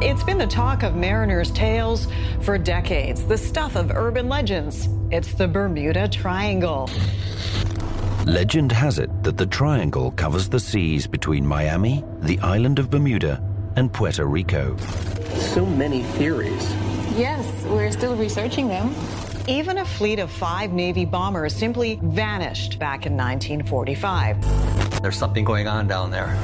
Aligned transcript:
It's 0.00 0.22
been 0.22 0.38
the 0.38 0.46
talk 0.46 0.84
of 0.84 0.94
mariners' 0.94 1.50
tales 1.50 2.06
for 2.42 2.56
decades, 2.56 3.24
the 3.24 3.36
stuff 3.36 3.74
of 3.74 3.90
urban 3.90 4.28
legends. 4.28 4.88
It's 5.10 5.34
the 5.34 5.48
Bermuda 5.48 6.06
Triangle. 6.06 6.88
Legend 8.24 8.70
has 8.70 9.00
it 9.00 9.10
that 9.24 9.36
the 9.36 9.46
triangle 9.46 10.12
covers 10.12 10.48
the 10.48 10.60
seas 10.60 11.08
between 11.08 11.44
Miami, 11.44 12.04
the 12.20 12.38
island 12.38 12.78
of 12.78 12.90
Bermuda, 12.90 13.42
and 13.74 13.92
Puerto 13.92 14.24
Rico. 14.24 14.76
So 15.34 15.66
many 15.66 16.04
theories. 16.04 16.72
Yes, 17.16 17.44
we're 17.64 17.90
still 17.90 18.14
researching 18.14 18.68
them. 18.68 18.94
Even 19.48 19.78
a 19.78 19.84
fleet 19.84 20.20
of 20.20 20.30
five 20.30 20.72
Navy 20.72 21.06
bombers 21.06 21.52
simply 21.56 21.98
vanished 22.04 22.78
back 22.78 23.04
in 23.04 23.16
1945. 23.16 25.02
There's 25.02 25.18
something 25.18 25.44
going 25.44 25.66
on 25.66 25.88
down 25.88 26.12
there. 26.12 26.38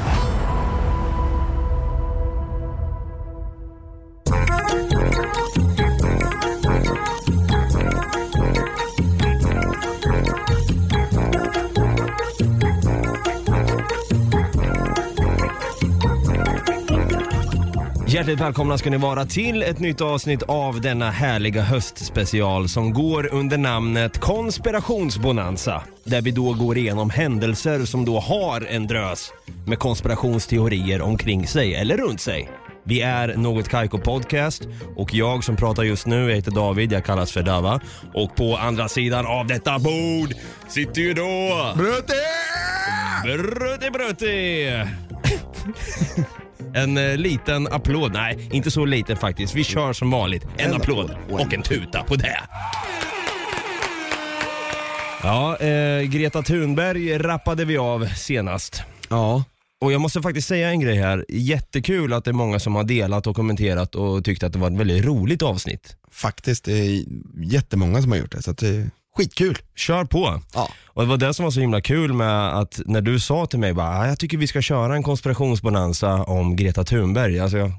Hjärtligt 18.15 18.41
välkomna 18.41 18.79
ska 18.79 18.91
ni 18.91 18.97
vara 18.97 19.27
till 19.27 19.63
ett 19.63 19.79
nytt 19.79 20.01
avsnitt 20.01 20.43
av 20.43 20.81
denna 20.81 21.11
härliga 21.11 21.63
höstspecial 21.63 22.69
som 22.69 22.93
går 22.93 23.35
under 23.35 23.59
namnet 23.59 24.19
Konspirationsbonanza. 24.19 25.83
Där 26.05 26.23
vi 26.23 26.31
då 26.31 26.53
går 26.53 26.79
igenom 26.79 27.11
händelser 27.11 27.85
som 27.85 28.05
då 28.05 28.21
har 28.21 28.67
en 28.71 28.87
drös 28.87 29.33
med 29.67 29.79
konspirationsteorier 29.79 31.03
omkring 31.03 31.47
sig 31.47 31.75
eller 31.75 31.97
runt 31.97 32.21
sig. 32.21 32.51
Vi 32.85 33.01
är 33.01 33.37
Något 33.37 33.69
Kaiko 33.69 33.99
Podcast 33.99 34.63
och 34.97 35.15
jag 35.15 35.45
som 35.45 35.57
pratar 35.57 35.83
just 35.83 36.07
nu 36.07 36.29
jag 36.29 36.37
heter 36.37 36.51
David, 36.51 36.93
jag 36.93 37.05
kallas 37.05 37.33
för 37.33 37.43
Dava. 37.43 37.81
Och 38.15 38.37
på 38.37 38.57
andra 38.57 38.89
sidan 38.89 39.27
av 39.27 39.47
detta 39.47 39.79
bord 39.79 40.35
sitter 40.69 41.01
ju 41.01 41.15
då... 41.15 41.73
Brutti! 41.77 42.15
Brutti 43.25 43.91
Brutti! 43.91 44.71
En 46.75 46.97
eh, 46.99 47.17
liten 47.17 47.67
applåd, 47.67 48.13
nej 48.13 48.49
inte 48.53 48.71
så 48.71 48.85
liten 48.85 49.17
faktiskt. 49.17 49.55
Vi 49.55 49.65
kör 49.65 49.93
som 49.93 50.11
vanligt. 50.11 50.45
En, 50.57 50.71
En 50.71 50.77
applåd 50.77 51.11
applåd 51.11 51.41
och 51.41 51.55
en 51.55 51.63
tuta 51.63 52.03
på 52.03 52.17
det. 52.17 52.41
Ja, 55.23 55.57
eh, 55.57 56.03
Greta 56.03 56.43
Thunberg 56.43 57.19
rappade 57.19 57.65
vi 57.65 57.77
av 57.79 58.07
senast. 58.07 58.83
Ja, 59.09 59.45
Och 59.81 59.93
jag 59.93 60.01
måste 60.01 60.23
faktiskt 60.23 60.49
säga 60.49 60.69
en 60.71 60.81
grej 60.81 60.97
här. 60.97 61.25
Jättekul 61.29 62.13
att 62.13 62.25
det 62.25 62.31
är 62.31 62.33
många 62.33 62.59
som 62.61 62.75
har 62.75 62.85
delat 62.85 63.27
och 63.27 63.37
kommenterat 63.37 63.95
och 63.95 64.25
tyckt 64.25 64.43
att 64.43 64.53
det 64.53 64.59
var 64.59 64.71
ett 64.71 64.77
väldigt 64.79 65.05
roligt 65.05 65.43
avsnitt. 65.43 65.97
faktiskt. 66.13 66.65
Det 66.65 66.73
är 66.73 67.05
jättemånga 67.45 68.03
som 68.03 68.11
har 68.11 68.19
gjort 68.19 68.33
det, 68.33 68.43
så 68.43 68.51
att 68.51 68.59
det 68.59 68.91
skitkul. 69.17 69.59
Kör 69.77 70.05
på! 70.05 70.41
Ja. 70.55 70.69
Och 70.87 71.03
det 71.03 71.09
var 71.09 71.17
det 71.17 71.35
som 71.35 71.45
var 71.45 71.51
så 71.51 71.61
himla 71.61 71.81
kul 71.81 72.13
med 72.13 72.59
att 72.59 72.81
när 72.87 73.01
du 73.01 73.21
sa 73.21 73.47
till 73.47 73.59
mig 73.59 73.73
bara, 73.75 73.89
"Ah, 73.99 74.07
jag 74.07 74.19
tycker 74.19 74.39
vi 74.39 74.47
ska 74.47 74.63
köra 74.63 74.95
en 74.97 75.03
konspirationsbonanza 75.03 76.15
om 76.15 76.57
Greta 76.57 76.85
Thunberg. 76.85 77.41
Alltså 77.41 77.59
jag, 77.59 77.73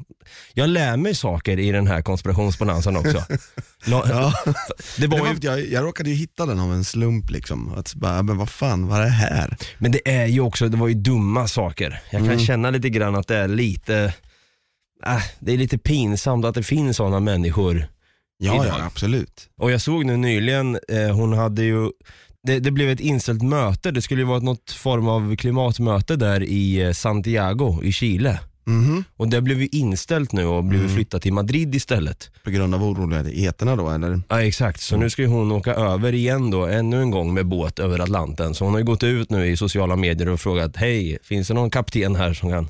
jag 0.53 0.69
lär 0.69 0.97
mig 0.97 1.15
saker 1.15 1.59
i 1.59 1.71
den 1.71 1.87
här 1.87 2.01
konspirationsbonanzan 2.01 2.97
också. 2.97 3.23
La- 3.85 4.03
Ja. 4.09 4.33
Det 4.97 5.07
var 5.07 5.07
Det 5.07 5.07
var 5.07 5.17
ju, 5.17 5.23
för 5.25 5.31
att 5.37 5.43
jag, 5.43 5.67
jag 5.67 5.83
råkade 5.83 6.09
ju 6.09 6.15
hitta 6.15 6.45
den 6.45 6.59
av 6.59 6.73
en 6.73 6.83
slump 6.83 7.29
liksom. 7.31 7.73
Att 7.77 7.93
bara, 7.95 8.23
men 8.23 8.37
vad 8.37 8.49
fan, 8.49 8.87
vad 8.87 8.99
är 8.99 9.03
det 9.03 9.09
här? 9.09 9.57
men 9.77 9.91
det 9.91 10.11
är 10.11 10.25
ju 10.25 10.39
också, 10.39 10.69
det 10.69 10.77
var 10.77 10.87
ju 10.87 10.93
dumma 10.93 11.47
saker. 11.47 12.01
Jag 12.11 12.19
kan 12.21 12.29
Mm. 12.31 12.39
känna 12.45 12.69
lite 12.69 12.89
grann 12.89 13.15
att 13.15 13.27
det 13.27 13.35
är 13.37 13.47
lite, 13.47 14.13
äh, 15.05 15.23
det 15.39 15.53
är 15.53 15.57
lite 15.57 15.77
pinsamt 15.77 16.45
att 16.45 16.55
det 16.55 16.63
finns 16.63 16.97
sådana 16.97 17.19
människor. 17.19 17.87
Ja, 18.37 18.53
Idag. 18.65 18.65
ja 18.79 18.85
absolut. 18.85 19.49
Och 19.57 19.71
jag 19.71 19.81
såg 19.81 20.05
nu 20.05 20.17
nyligen, 20.17 20.79
eh, 20.89 21.15
hon 21.15 21.33
hade 21.33 21.63
ju 21.63 21.89
det, 22.43 22.59
det 22.59 22.71
blev 22.71 22.89
ett 22.89 22.99
inställt 22.99 23.41
möte, 23.43 23.91
det 23.91 24.01
skulle 24.01 24.21
ju 24.21 24.27
vara 24.27 24.39
något 24.39 24.71
form 24.71 25.07
av 25.07 25.35
klimatmöte 25.35 26.15
där 26.15 26.43
i 26.43 26.81
eh, 26.81 26.91
Santiago 26.91 27.81
i 27.83 27.91
Chile. 27.91 28.39
Mhm. 28.67 29.03
Och 29.17 29.27
det 29.27 29.41
blev 29.41 29.61
ju 29.61 29.67
inställt 29.71 30.31
nu 30.31 30.45
och 30.45 30.63
blev 30.63 30.81
Mm. 30.81 30.93
flyttat 30.95 31.21
till 31.21 31.33
Madrid 31.33 31.75
istället. 31.75 32.31
På 32.43 32.49
grund 32.49 32.75
av 32.75 32.83
oroligheterna 32.83 33.75
då 33.75 33.89
eller? 33.89 34.21
Ja 34.29 34.41
exakt, 34.43 34.81
så 34.81 34.97
nu 34.97 35.09
ska 35.09 35.21
ju 35.21 35.27
hon 35.27 35.51
åka 35.51 35.73
över 35.73 36.13
igen 36.13 36.51
då, 36.51 36.65
ännu 36.65 37.01
en 37.01 37.11
gång 37.11 37.33
med 37.33 37.45
båt 37.47 37.79
över 37.79 37.99
Atlanten. 37.99 38.53
Så 38.55 38.63
hon 38.63 38.73
har 38.73 38.79
ju 38.79 38.85
gått 38.85 39.03
ut 39.03 39.29
nu 39.29 39.47
i 39.47 39.57
sociala 39.57 39.95
medier 39.95 40.29
och 40.29 40.39
frågat, 40.39 40.75
hej, 40.75 41.17
finns 41.23 41.47
det 41.47 41.53
någon 41.53 41.69
kapten 41.69 42.15
här 42.15 42.33
som 42.33 42.49
kan 42.49 42.67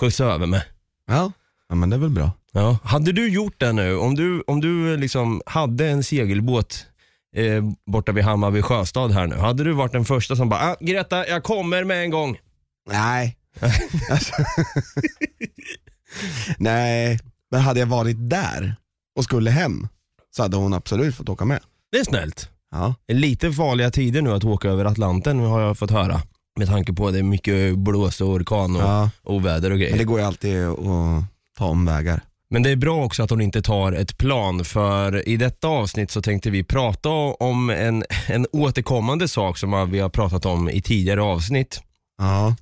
skjutsa 0.00 0.24
över 0.24 0.46
mig? 0.46 0.62
Ja. 1.06 1.32
Ja 1.68 1.74
men 1.74 1.90
det 1.90 1.96
är 1.96 2.00
väl 2.00 2.10
bra. 2.10 2.30
Ja. 2.52 2.78
Hade 2.84 3.12
du 3.12 3.28
gjort 3.28 3.60
det 3.60 3.72
nu, 3.72 3.96
om 3.96 4.14
du, 4.14 4.42
om 4.46 4.60
du 4.60 4.96
liksom 4.96 5.42
hade 5.46 5.88
en 5.88 6.04
segelbåt 6.04 6.86
eh, 7.36 7.64
borta 7.86 8.12
vid 8.12 8.24
Hammarby 8.24 8.62
sjöstad 8.62 9.12
här 9.12 9.26
nu, 9.26 9.36
hade 9.36 9.64
du 9.64 9.72
varit 9.72 9.92
den 9.92 10.04
första 10.04 10.36
som 10.36 10.48
bara, 10.48 10.60
ah, 10.60 10.76
Greta, 10.80 11.26
jag 11.26 11.42
kommer 11.42 11.84
med 11.84 12.02
en 12.02 12.10
gång. 12.10 12.38
Nej. 12.90 13.36
alltså. 14.10 14.32
Nej, 16.58 17.20
men 17.50 17.60
hade 17.60 17.80
jag 17.80 17.86
varit 17.86 18.30
där 18.30 18.76
och 19.16 19.24
skulle 19.24 19.50
hem 19.50 19.88
så 20.36 20.42
hade 20.42 20.56
hon 20.56 20.74
absolut 20.74 21.16
fått 21.16 21.28
åka 21.28 21.44
med. 21.44 21.60
Det 21.92 21.98
är 21.98 22.04
snällt. 22.04 22.48
Ja. 22.70 22.94
Det 23.06 23.12
är 23.12 23.16
lite 23.16 23.52
farliga 23.52 23.90
tider 23.90 24.22
nu 24.22 24.32
att 24.32 24.44
åka 24.44 24.68
över 24.68 24.84
Atlanten 24.84 25.38
har 25.38 25.60
jag 25.60 25.78
fått 25.78 25.90
höra. 25.90 26.22
Med 26.58 26.68
tanke 26.68 26.92
på 26.92 27.06
att 27.06 27.12
det 27.12 27.18
är 27.18 27.22
mycket 27.22 27.78
blåst 27.78 28.20
och 28.20 28.28
orkan 28.28 28.76
och 28.76 28.82
ja. 28.82 29.10
oväder 29.22 29.70
och 29.70 29.78
grejer. 29.78 29.90
Men 29.90 29.98
det 29.98 30.04
går 30.04 30.18
ju 30.18 30.26
alltid 30.26 30.64
att 30.64 31.24
ta 31.58 31.64
omvägar. 31.64 32.20
Men 32.52 32.62
det 32.62 32.70
är 32.70 32.76
bra 32.76 33.04
också 33.04 33.22
att 33.22 33.30
hon 33.30 33.40
inte 33.40 33.62
tar 33.62 33.92
ett 33.92 34.18
plan 34.18 34.64
för 34.64 35.28
i 35.28 35.36
detta 35.36 35.68
avsnitt 35.68 36.10
så 36.10 36.22
tänkte 36.22 36.50
vi 36.50 36.64
prata 36.64 37.08
om 37.10 37.70
en, 37.70 38.04
en 38.28 38.46
återkommande 38.52 39.28
sak 39.28 39.58
som 39.58 39.90
vi 39.90 39.98
har 40.00 40.08
pratat 40.08 40.46
om 40.46 40.70
i 40.70 40.82
tidigare 40.82 41.22
avsnitt. 41.22 41.80
Ja. 42.18 42.56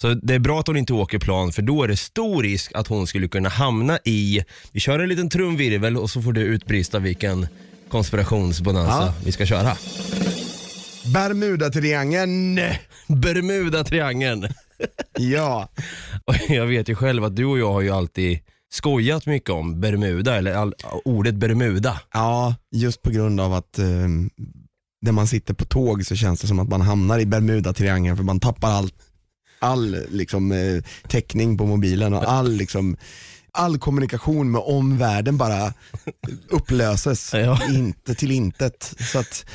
Så 0.00 0.14
det 0.14 0.34
är 0.34 0.38
bra 0.38 0.60
att 0.60 0.66
hon 0.66 0.76
inte 0.76 0.92
åker 0.92 1.18
plan 1.18 1.52
för 1.52 1.62
då 1.62 1.82
är 1.82 1.88
det 1.88 1.96
stor 1.96 2.42
risk 2.42 2.72
att 2.74 2.86
hon 2.88 3.06
skulle 3.06 3.28
kunna 3.28 3.48
hamna 3.48 3.98
i, 4.04 4.44
vi 4.72 4.80
kör 4.80 4.98
en 4.98 5.08
liten 5.08 5.30
trumvirvel 5.30 5.96
och 5.96 6.10
så 6.10 6.22
får 6.22 6.32
du 6.32 6.40
utbrista 6.40 6.98
vilken 6.98 7.46
konspirationsbonanza 7.88 9.04
Ja. 9.06 9.14
vi 9.24 9.32
ska 9.32 9.46
köra. 9.46 9.76
Bermudatriangeln. 11.14 12.60
Bermuda-triangeln. 13.06 14.48
Ja. 15.18 15.68
Och 16.24 16.34
jag 16.48 16.66
vet 16.66 16.88
ju 16.88 16.94
själv 16.94 17.24
att 17.24 17.36
du 17.36 17.44
och 17.44 17.58
jag 17.58 17.72
har 17.72 17.80
ju 17.80 17.90
alltid 17.90 18.38
skojat 18.72 19.26
mycket 19.26 19.50
om 19.50 19.80
Bermuda, 19.80 20.36
eller 20.36 20.54
all, 20.54 20.74
ordet 21.04 21.34
Bermuda. 21.34 22.00
Ja, 22.12 22.54
just 22.72 23.02
på 23.02 23.10
grund 23.10 23.40
av 23.40 23.54
att 23.54 23.78
eh, 23.78 23.86
när 25.02 25.12
man 25.12 25.26
sitter 25.26 25.54
på 25.54 25.64
tåg 25.64 26.06
så 26.06 26.16
känns 26.16 26.40
det 26.40 26.46
som 26.46 26.58
att 26.58 26.68
man 26.68 26.80
hamnar 26.80 27.18
i 27.18 27.26
Bermudatriangeln 27.26 28.16
för 28.16 28.24
man 28.24 28.40
tappar 28.40 28.70
all, 28.70 28.90
all 29.58 29.96
liksom, 30.10 30.52
eh, 30.52 30.82
täckning 31.08 31.58
på 31.58 31.66
mobilen 31.66 32.14
och 32.14 32.32
all, 32.32 32.52
liksom, 32.52 32.96
all 33.52 33.78
kommunikation 33.78 34.50
med 34.50 34.60
omvärlden 34.64 35.36
bara 35.36 35.72
upplöses 36.50 37.30
Ja. 37.34 37.60
inte 37.70 38.14
till 38.14 38.30
intet. 38.30 38.94
Så 39.12 39.18
att, 39.18 39.46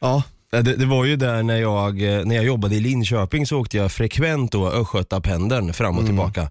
ja, 0.00 0.22
Det, 0.50 0.62
det 0.62 0.86
var 0.86 1.04
ju 1.04 1.16
där 1.16 1.42
när 1.42 1.56
jag, 1.56 2.02
eh, 2.02 2.24
när 2.24 2.36
jag 2.36 2.44
jobbade 2.44 2.74
i 2.74 2.80
Linköping 2.80 3.46
så 3.46 3.60
åkte 3.60 3.76
jag 3.76 3.92
frekvent 3.92 4.52
då 4.52 4.70
Östgötapendeln 4.70 5.72
fram 5.72 5.98
och 5.98 6.06
tillbaka. 6.06 6.50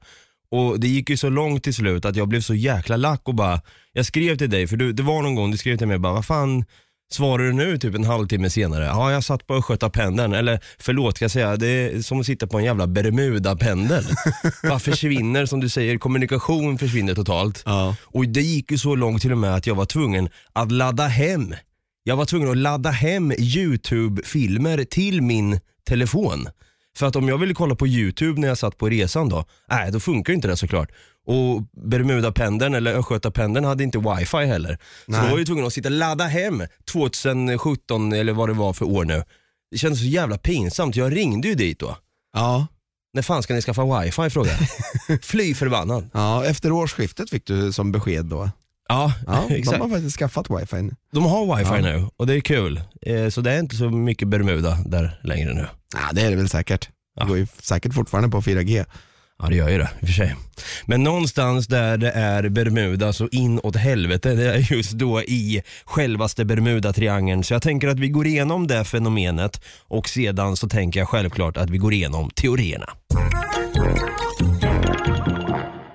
Och 0.52 0.80
det 0.80 0.88
gick 0.88 1.10
ju 1.10 1.18
så 1.18 1.30
långt 1.30 1.64
till 1.64 1.74
slut 1.74 2.06
att 2.06 2.16
jag 2.16 2.28
blev 2.28 2.42
så 2.42 2.54
jäkla 2.54 2.98
lack 2.98 3.22
och 3.24 3.36
bara, 3.36 3.62
jag 3.94 4.06
skrev 4.06 4.38
till 4.38 4.50
dig, 4.50 4.68
för 4.68 4.78
du, 4.78 4.94
det 4.94 5.04
var 5.04 5.22
någon 5.22 5.36
gång 5.36 5.52
du 5.52 5.58
skrev 5.58 5.78
till 5.78 5.88
mig 5.88 5.98
bara, 5.98 6.14
vad 6.14 6.26
fan 6.26 6.66
svarar 7.12 7.44
du 7.44 7.54
nu 7.54 7.78
typ 7.78 7.96
en 7.96 8.04
halvtimme 8.04 8.50
senare? 8.50 8.86
Ja, 8.86 9.12
jag 9.12 9.24
satt 9.24 9.48
på 9.48 9.54
Östgötapendeln, 9.54 10.34
eller 10.34 10.60
förlåt 10.80 11.16
ska 11.16 11.24
jag 11.24 11.32
säga, 11.32 11.56
det 11.56 11.68
är 11.68 12.02
som 12.02 12.20
att 12.20 12.26
sitta 12.26 12.48
på 12.48 12.58
en 12.58 12.64
jävla 12.64 12.88
Bermudapendel. 12.88 14.04
bara 14.64 14.80
försvinner, 14.80 15.46
som 15.46 15.60
du 15.60 15.70
säger, 15.70 15.98
kommunikation 15.98 16.78
försvinner 16.78 17.16
totalt. 17.16 17.64
ja. 17.66 17.96
Och 18.04 18.28
det 18.28 18.42
gick 18.42 18.72
ju 18.72 18.78
så 18.78 18.96
långt 18.96 19.22
till 19.22 19.32
och 19.32 19.38
med 19.38 19.56
att 19.56 19.68
jag 19.68 19.76
var 19.76 19.86
tvungen 19.86 20.30
att 20.54 20.72
ladda 20.72 21.08
hem. 21.08 21.56
Jag 22.04 22.16
var 22.16 22.26
tvungen 22.26 22.50
att 22.52 22.58
ladda 22.58 22.90
hem 22.90 23.32
YouTube-filmer 23.32 24.84
till 24.84 25.22
min 25.22 25.60
telefon. 25.88 26.48
För 26.98 27.06
att 27.08 27.16
om 27.16 27.28
jag 27.30 27.38
ville 27.38 27.54
kolla 27.54 27.76
på 27.76 27.88
YouTube 27.88 28.42
när 28.42 28.48
jag 28.48 28.58
satt 28.58 28.78
på 28.78 28.90
resan 28.90 29.30
då, 29.30 29.46
nej 29.70 29.92
då 29.92 30.00
funkar 30.00 30.34
inte 30.34 30.48
det 30.48 30.58
såklart. 30.58 30.90
Och 31.26 31.62
Bermudapendeln 31.90 32.76
eller 32.76 32.94
Östgötapendeln 32.94 33.66
hade 33.66 33.84
inte 33.84 33.98
wifi 33.98 34.38
heller. 34.46 34.78
Så 35.06 35.12
Nej. 35.12 35.22
då 35.22 35.28
var 35.32 35.38
jag 35.38 35.48
tvungen 35.48 35.66
att 35.66 35.74
sitta 35.74 35.90
och 35.90 35.96
ladda 35.96 36.24
hem 36.26 36.64
2017 36.92 38.14
eller 38.14 38.34
vad 38.34 38.50
det 38.50 38.54
var 38.54 38.74
för 38.74 38.86
år 38.86 39.06
nu. 39.06 39.24
Det 39.72 39.78
kändes 39.78 40.00
så 40.00 40.06
jävla 40.06 40.38
pinsamt, 40.38 40.96
jag 40.96 41.16
ringde 41.16 41.48
ju 41.48 41.56
dit 41.56 41.80
då. 41.80 41.98
ja. 42.34 42.68
När 43.14 43.22
fan 43.22 43.44
ska 43.44 43.54
ni 43.54 43.62
skaffa 43.62 44.00
wifi 44.02 44.30
frågade 44.30 44.58
jag. 45.08 45.24
Fly 45.24 45.54
förbannad. 45.54 46.10
ja, 46.14 46.46
efter 46.46 46.72
årsskiftet 46.72 47.30
fick 47.30 47.46
du 47.46 47.74
som 47.74 47.92
besked 47.92 48.26
då. 48.26 48.50
Ja, 48.92 49.14
Ja, 49.28 49.46
de 49.50 49.56
exakt. 49.56 49.82
har 49.82 49.90
faktiskt 49.90 50.18
skaffat 50.20 50.46
wifi 50.50 50.82
nu. 50.82 50.96
De 51.14 51.26
har 51.26 51.56
wifi 51.58 51.72
Ja. 51.76 51.82
nu 51.82 52.08
och 52.18 52.28
det 52.28 52.34
är 52.36 52.40
kul. 52.42 52.82
Eh, 53.02 53.30
så 53.30 53.42
det 53.42 53.52
är 53.52 53.60
inte 53.60 53.76
så 53.76 53.90
mycket 53.90 54.28
Bermuda 54.28 54.78
där 54.86 55.20
längre 55.24 55.54
nu. 55.54 55.66
Ja, 55.96 56.14
det 56.14 56.22
är 56.22 56.30
det 56.30 56.36
väl 56.36 56.50
säkert. 56.50 56.90
Ja. 57.16 57.24
Det 57.24 57.30
går 57.30 57.38
ju 57.38 57.48
säkert 57.62 57.94
fortfarande 57.94 58.30
på 58.30 58.42
4G. 58.42 58.86
Ja 59.44 59.50
det 59.50 59.56
gör 59.56 59.70
ju 59.70 59.78
det 59.78 59.90
i 60.00 60.04
och 60.04 60.08
för 60.08 60.14
sig. 60.14 60.36
Men 60.86 61.04
någonstans 61.04 61.68
där 61.68 61.98
det 61.98 62.12
är 62.12 62.50
Bermuda 62.50 63.14
så 63.14 63.28
inåt 63.32 63.76
helvete, 63.76 64.34
det 64.36 64.54
är 64.54 64.74
just 64.74 64.92
då 64.92 65.22
i 65.22 65.62
självaste 65.86 66.44
Bermuda-triangeln. 66.46 67.44
Så 67.44 67.54
jag 67.54 67.62
tänker 67.62 67.88
att 67.88 68.00
vi 68.00 68.10
går 68.10 68.28
igenom 68.28 68.68
det 68.68 68.84
fenomenet 68.84 69.62
och 69.88 70.10
sedan 70.10 70.58
så 70.58 70.70
tänker 70.70 71.00
jag 71.00 71.10
självklart 71.10 71.58
att 71.58 71.70
vi 71.70 71.78
går 71.78 71.94
igenom 71.94 72.30
teorierna. 72.36 72.88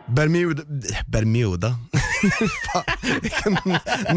Bermuda, 0.09 0.63
Bermuda. 1.09 1.75
Fan, 2.73 2.85
Vilken 3.23 3.59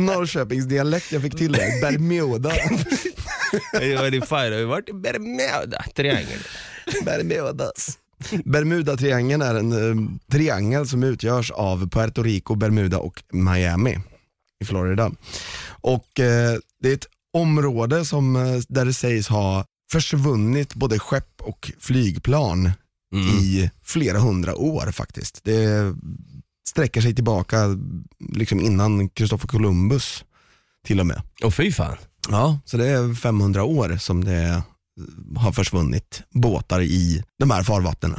Norrköpingsdialekt 0.05 1.11
jag 1.11 1.21
fick 1.21 1.37
till 1.37 1.51
där. 1.51 1.81
Bermuda. 1.81 2.51
Jag 3.73 4.07
är 4.07 4.11
fine, 4.11 4.53
har 4.53 4.59
ju 4.59 4.65
varit 4.65 4.89
i 4.89 4.93
Bermuda-triangeln. 4.93 6.43
Bermudas. 7.05 7.97
Bermuda-triangeln 8.45 9.41
är 9.41 9.55
en 9.55 9.71
eh, 9.71 10.09
triangel 10.31 10.87
som 10.87 11.03
utgörs 11.03 11.51
av 11.51 11.89
Puerto 11.89 12.23
Rico, 12.23 12.55
Bermuda 12.55 12.97
och 12.97 13.23
Miami 13.31 13.99
i 14.61 14.65
Florida. 14.65 15.11
Och 15.69 16.19
eh, 16.19 16.57
det 16.81 16.89
är 16.89 16.93
ett 16.93 17.07
område 17.33 18.05
som, 18.05 18.35
eh, 18.35 18.61
där 18.67 18.85
det 18.85 18.93
sägs 18.93 19.27
ha 19.27 19.65
försvunnit 19.91 20.73
både 20.73 20.99
skepp 20.99 21.41
och 21.41 21.71
flygplan 21.79 22.71
i 23.41 23.69
flera 23.83 24.19
hundra 24.19 24.55
år 24.55 24.91
faktiskt. 24.91 25.43
Det 25.43 25.95
sträcker 26.69 27.01
sig 27.01 27.15
tillbaka 27.15 27.57
liksom 28.33 28.59
innan 28.59 29.09
Christopher 29.09 29.47
Columbus 29.47 30.25
till 30.85 30.99
och 30.99 31.05
med. 31.05 31.21
Och 31.43 31.53
fy 31.53 31.71
fan. 31.71 31.97
Ja, 32.29 32.59
så 32.65 32.77
det 32.77 32.87
är 32.87 33.15
500 33.15 33.63
år 33.63 33.97
som 33.97 34.23
det 34.23 34.63
har 35.37 35.51
försvunnit 35.51 36.21
båtar 36.29 36.81
i 36.81 37.23
de 37.39 37.51
här 37.51 37.63
farvattnen. 37.63 38.15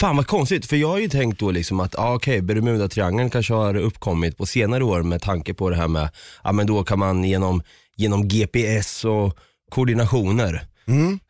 Fan 0.00 0.16
vad 0.16 0.26
konstigt, 0.26 0.66
för 0.66 0.76
jag 0.76 0.88
har 0.88 0.98
ju 0.98 1.08
tänkt 1.08 1.40
då 1.40 1.50
liksom 1.50 1.80
att 1.80 1.98
ah, 1.98 2.14
okej, 2.14 2.40
Bermuda-triangeln 2.40 3.30
kanske 3.30 3.54
har 3.54 3.74
uppkommit 3.74 4.36
på 4.36 4.46
senare 4.46 4.84
år 4.84 5.02
med 5.02 5.22
tanke 5.22 5.54
på 5.54 5.70
det 5.70 5.76
här 5.76 5.88
med, 5.88 6.08
ja 6.44 6.52
men 6.52 6.66
då 6.66 6.84
kan 6.84 6.98
man 6.98 7.24
genom, 7.24 7.62
genom 7.96 8.28
GPS 8.28 9.04
och 9.04 9.38
koordinationer 9.70 10.66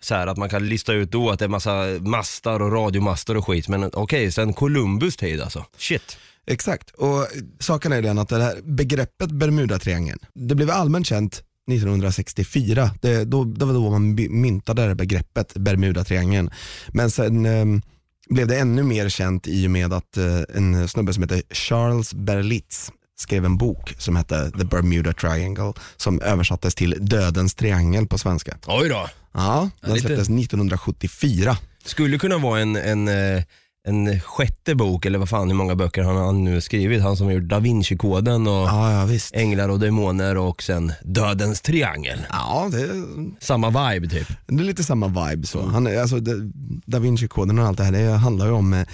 Så 0.00 0.14
här, 0.14 0.26
att 0.26 0.36
man 0.36 0.48
kan 0.48 0.68
lista 0.68 0.92
ut 0.92 1.10
då 1.12 1.30
att 1.30 1.38
det 1.38 1.44
är 1.44 1.48
massa 1.48 1.84
mastar 2.00 2.62
och 2.62 2.72
radiomastar 2.72 3.34
och 3.34 3.46
skit, 3.46 3.68
men 3.68 3.90
okej, 3.92 4.32
sen 4.32 4.52
Columbus 4.52 5.16
tid 5.16 5.40
alltså. 5.40 5.64
Shit. 5.78 6.18
Exakt, 6.50 6.91
och 6.91 7.26
saken 7.61 7.93
är 7.93 8.02
den 8.02 8.19
att 8.19 8.29
det 8.29 8.43
här 8.43 8.61
begreppet 8.62 9.31
Bermudatriangeln, 9.31 10.19
det 10.35 10.55
blev 10.55 10.70
allmänt 10.70 11.06
känt 11.06 11.43
1964. 11.73 12.91
Det, 13.00 13.25
då, 13.25 13.44
det 13.44 13.64
var 13.64 13.73
då 13.75 13.91
man 13.91 14.14
myntade 14.14 14.82
det 14.82 14.88
här 14.88 14.94
begreppet 14.94 15.55
Bermudatriangeln. 15.55 16.50
Men 16.88 17.11
sen 17.11 17.47
eh, 17.47 17.64
blev 18.29 18.47
det 18.47 18.58
ännu 18.58 18.82
mer 18.82 19.08
känt 19.08 19.47
i 19.47 19.67
och 19.67 19.70
med 19.70 19.93
att 19.93 20.17
eh, 20.17 20.41
en 20.55 20.88
snubbe 20.88 21.14
som 21.14 21.23
heter 21.23 21.43
Charles 21.50 22.14
Berlitz 22.14 22.93
skrev 23.19 23.44
en 23.44 23.56
bok 23.56 23.94
som 23.99 24.17
hette 24.17 24.50
The 24.50 24.64
Bermuda 24.64 25.12
Triangle 25.12 25.73
som 25.96 26.20
översattes 26.20 26.75
till 26.75 26.96
Dödens 27.00 27.55
triangel 27.55 28.06
på 28.06 28.19
svenska. 28.19 28.58
Oj 28.67 28.88
då. 28.88 29.08
Ja, 29.32 29.70
den 29.81 30.00
släpptes 30.00 30.29
1974. 30.29 31.56
Skulle 31.85 32.19
kunna 32.19 32.38
vara 32.38 32.61
en, 32.61 32.76
en, 32.76 33.08
eh, 33.08 33.43
en 33.88 34.21
sjätte 34.21 34.75
bok, 34.75 35.06
eller 35.06 35.19
vad 35.19 35.29
fan 35.29 35.49
hur 35.49 35.55
många 35.55 35.75
böcker 35.75 36.03
han 36.03 36.17
har 36.17 36.32
nu 36.32 36.61
skrivit. 36.61 37.03
Han 37.03 37.17
som 37.17 37.27
har 37.27 37.32
gjort 37.35 37.49
Da 37.49 37.59
Vinci-koden 37.59 38.47
och 38.47 38.53
Ja, 38.69 38.93
ja 38.93 39.05
visst. 39.05 39.35
Änglar 39.35 39.69
och 39.69 39.79
Demoner 39.81 40.37
och 40.37 40.62
sen 40.62 40.93
Dödens 41.05 41.61
triangel. 41.61 42.27
Ja, 42.31 42.69
det, 42.73 42.88
Samma 43.41 43.91
vibe 43.91 44.09
typ. 44.09 44.29
Det 44.47 44.55
är 44.55 44.65
lite 44.65 44.85
samma 44.85 45.09
vibe 45.31 45.47
så. 45.47 45.67
Han, 45.67 45.87
är- 45.87 46.00
alltså, 46.00 46.17
Da 46.87 46.99
Vinci-koden 46.99 47.59
och 47.59 47.65
allt 47.67 47.79
det 47.79 47.85
här, 47.85 47.93
det 47.93 48.11
handlar 48.11 48.47
ju 48.47 48.53
om 48.53 48.73
eh, 48.73 48.87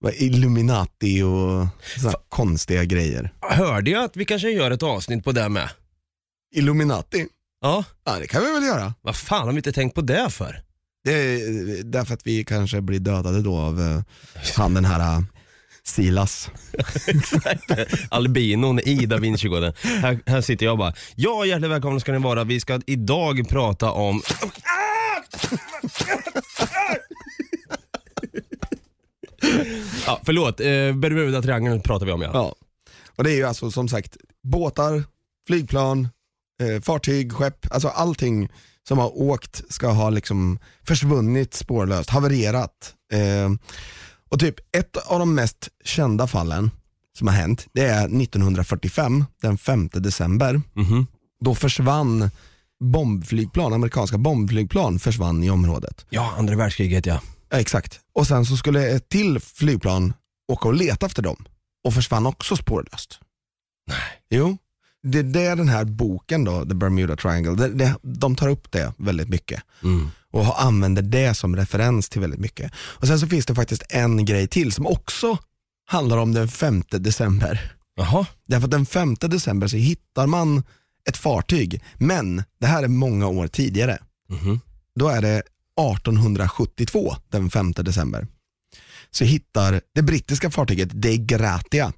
vad, 0.00 0.12
Illuminati 0.14 1.22
och 1.22 1.66
såna 2.00 2.14
konstiga 2.28 2.84
grejer. 2.84 3.32
Hörde 3.40 3.90
jag 3.90 4.04
att 4.04 4.16
vi 4.16 4.24
kanske 4.24 4.50
gör 4.50 4.70
ett 4.70 4.82
avsnitt 4.82 5.24
på 5.24 5.32
det 5.32 5.48
med? 5.48 5.68
Illuminati? 6.54 7.26
Ja, 7.60 7.84
Ja 8.04 8.18
det 8.18 8.26
kan 8.26 8.42
vi 8.44 8.52
väl 8.52 8.62
göra. 8.62 8.94
vad 9.02 9.16
fan 9.16 9.46
har 9.46 9.52
vi 9.52 9.56
inte 9.56 9.72
tänkt 9.72 9.94
på 9.94 10.00
det 10.00 10.30
för? 10.30 10.62
Det 11.06 11.12
är 11.12 11.82
därför 11.82 12.14
att 12.14 12.26
vi 12.26 12.44
kanske 12.44 12.80
blir 12.80 12.98
dödade 12.98 13.42
då 13.42 13.56
av 13.56 13.80
eh, 13.80 14.02
han 14.56 14.74
den 14.74 14.84
här 14.84 15.00
eh, 15.00 15.20
Silas. 15.82 16.50
Albinon 18.10 18.80
i 18.80 19.06
Da 19.06 19.16
Vinci-koden. 19.16 19.72
Här, 19.82 20.18
här 20.26 20.40
sitter 20.40 20.66
jag 20.66 20.72
och 20.72 20.78
bara, 20.78 20.94
ja 21.14 21.46
hjärtligt 21.46 21.70
välkomna 21.70 22.00
ska 22.00 22.12
ni 22.12 22.18
vara. 22.18 22.44
Vi 22.44 22.60
ska 22.60 22.80
idag 22.86 23.48
prata 23.48 23.90
om... 23.90 24.22
Ja, 30.06 30.20
förlåt, 30.24 30.60
eh, 30.60 30.66
Bermuda-triangeln 30.92 31.80
pratar 31.80 32.06
vi 32.06 32.12
om 32.12 32.22
ja. 32.22 32.30
Ja. 32.34 32.54
Och 33.16 33.24
det 33.24 33.30
är 33.30 33.36
ju 33.36 33.44
alltså 33.44 33.70
som 33.70 33.88
sagt 33.88 34.16
båtar, 34.42 35.04
flygplan, 35.46 36.08
eh, 36.62 36.82
fartyg, 36.82 37.32
skepp, 37.32 37.66
alltså 37.70 37.88
allting 37.88 38.48
som 38.88 38.98
har 38.98 39.18
åkt 39.18 39.62
ska 39.68 39.88
ha 39.88 40.10
liksom 40.10 40.58
försvunnit 40.86 41.54
spårlöst, 41.54 42.10
havererat. 42.10 42.94
Eh, 43.12 43.50
och 44.28 44.40
typ 44.40 44.76
ett 44.76 44.96
av 44.96 45.18
de 45.18 45.34
mest 45.34 45.68
kända 45.84 46.26
fallen 46.26 46.70
som 47.18 47.26
har 47.26 47.34
hänt, 47.34 47.66
det 47.72 47.84
är 47.84 48.22
1945, 48.22 49.24
den 49.42 49.58
5 49.58 49.88
december. 49.92 50.62
Mhm. 50.74 51.06
Då 51.40 51.54
försvann 51.54 52.30
bombflygplan, 52.80 53.72
amerikanska 53.72 54.18
bombflygplan 54.18 54.98
försvann 54.98 55.44
i 55.44 55.50
området. 55.50 56.06
Ja, 56.08 56.34
andra 56.38 56.56
världskriget 56.56 57.06
ja. 57.06 57.20
Ja, 57.50 57.58
exakt. 57.58 58.00
Och 58.14 58.26
sen 58.26 58.46
så 58.46 58.56
skulle 58.56 58.90
ett 58.90 59.08
till 59.08 59.40
flygplan 59.40 60.12
åka 60.52 60.68
och 60.68 60.74
leta 60.74 61.06
efter 61.06 61.22
dem 61.22 61.44
och 61.84 61.94
försvann 61.94 62.26
också 62.26 62.56
spårlöst. 62.56 63.20
Nej. 63.86 64.22
Jo, 64.30 64.58
det 65.10 65.18
är 65.18 65.22
det 65.22 65.54
den 65.54 65.68
här 65.68 65.84
boken 65.84 66.44
då, 66.44 66.64
The 66.64 66.74
Bermuda 66.74 67.16
Triangle, 67.16 67.54
det, 67.54 67.68
det, 67.74 67.94
de 68.02 68.36
tar 68.36 68.48
upp 68.48 68.70
det 68.72 68.92
väldigt 68.98 69.28
mycket 69.28 69.62
Mm. 69.82 70.08
och 70.32 70.44
har- 70.44 70.66
använder 70.66 71.02
det 71.02 71.34
som 71.34 71.56
referens 71.56 72.08
till 72.08 72.20
väldigt 72.20 72.40
mycket. 72.40 72.72
Och 72.76 73.06
sen 73.06 73.20
så 73.20 73.26
finns 73.26 73.46
det 73.46 73.54
faktiskt 73.54 73.82
en 73.88 74.24
grej 74.24 74.46
till 74.48 74.72
som 74.72 74.86
också 74.86 75.38
handlar 75.88 76.16
om 76.16 76.32
den 76.34 76.48
5 76.48 76.82
december. 76.90 77.72
Jaha, 77.96 78.26
Därför 78.46 78.64
att 78.64 78.70
den 78.70 78.86
5 78.86 79.14
december 79.20 79.66
så 79.68 79.76
hittar 79.76 80.26
man 80.26 80.62
ett 81.08 81.16
fartyg, 81.16 81.82
men 81.98 82.42
det 82.60 82.66
här 82.66 82.82
är 82.82 82.88
många 82.88 83.26
år 83.28 83.46
tidigare. 83.48 83.98
Mhm. 84.28 84.60
Då 84.94 85.08
är 85.08 85.22
det 85.22 85.42
1872, 85.80 87.14
den 87.30 87.50
5 87.50 87.72
december. 87.72 88.26
Så 89.16 89.24
hittar 89.24 89.80
det 89.94 90.02
brittiska 90.02 90.50
fartyget 90.50 90.88
De 90.92 91.16
Gratia, 91.18 91.92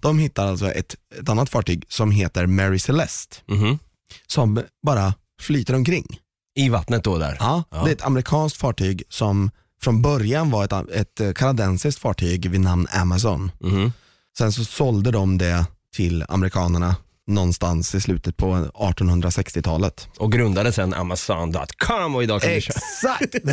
de 0.00 0.18
hittar 0.18 0.46
alltså 0.46 0.70
ett, 0.72 0.94
ett 1.20 1.28
annat 1.28 1.50
fartyg 1.50 1.84
som 1.88 2.10
heter 2.10 2.46
Mary 2.46 2.78
Celeste, 2.78 3.36
Mhm. 3.48 3.78
som 4.26 4.62
bara 4.86 5.14
flyter 5.40 5.74
omkring. 5.74 6.18
I 6.56 6.68
vattnet 6.68 7.04
då 7.04 7.18
där? 7.18 7.36
Ja. 7.40 7.64
Det 7.70 7.76
är 7.90 7.92
ett 7.94 8.04
amerikanskt 8.04 8.56
fartyg 8.58 9.02
som 9.08 9.50
från 9.82 10.02
början 10.02 10.50
var 10.50 10.64
ett, 10.64 10.72
ett 10.90 11.20
eh, 11.20 11.32
kanadensiskt 11.32 12.00
fartyg 12.00 12.50
vid 12.50 12.60
namn 12.60 12.86
Amazon. 12.90 13.50
Mhm. 13.60 13.92
Sen 14.38 14.52
så 14.52 14.64
sålde 14.64 15.10
de 15.10 15.38
det 15.38 15.66
till 15.96 16.24
amerikanerna 16.28 16.96
någonstans 17.26 17.94
i 17.94 18.00
slutet 18.00 18.36
på 18.36 18.54
1860-talet. 18.74 20.08
Och 20.18 20.32
grundade 20.32 20.72
sen 20.72 20.94
Amazon.com 20.94 22.14
och 22.14 22.22
idag 22.22 22.42
kan. 22.42 22.50
Exakt! 22.50 23.34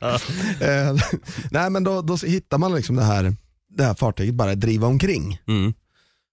Eh, 0.60 0.96
Nej 1.50 1.70
men 1.70 1.84
då, 1.84 2.02
då 2.02 2.16
hittar 2.16 2.58
man 2.58 2.74
liksom 2.74 2.96
det 2.96 3.04
här, 3.04 3.36
det 3.76 3.84
här 3.84 3.94
fartyget 3.94 4.34
bara 4.34 4.54
driva 4.54 4.86
omkring. 4.86 5.38
Mm. 5.48 5.74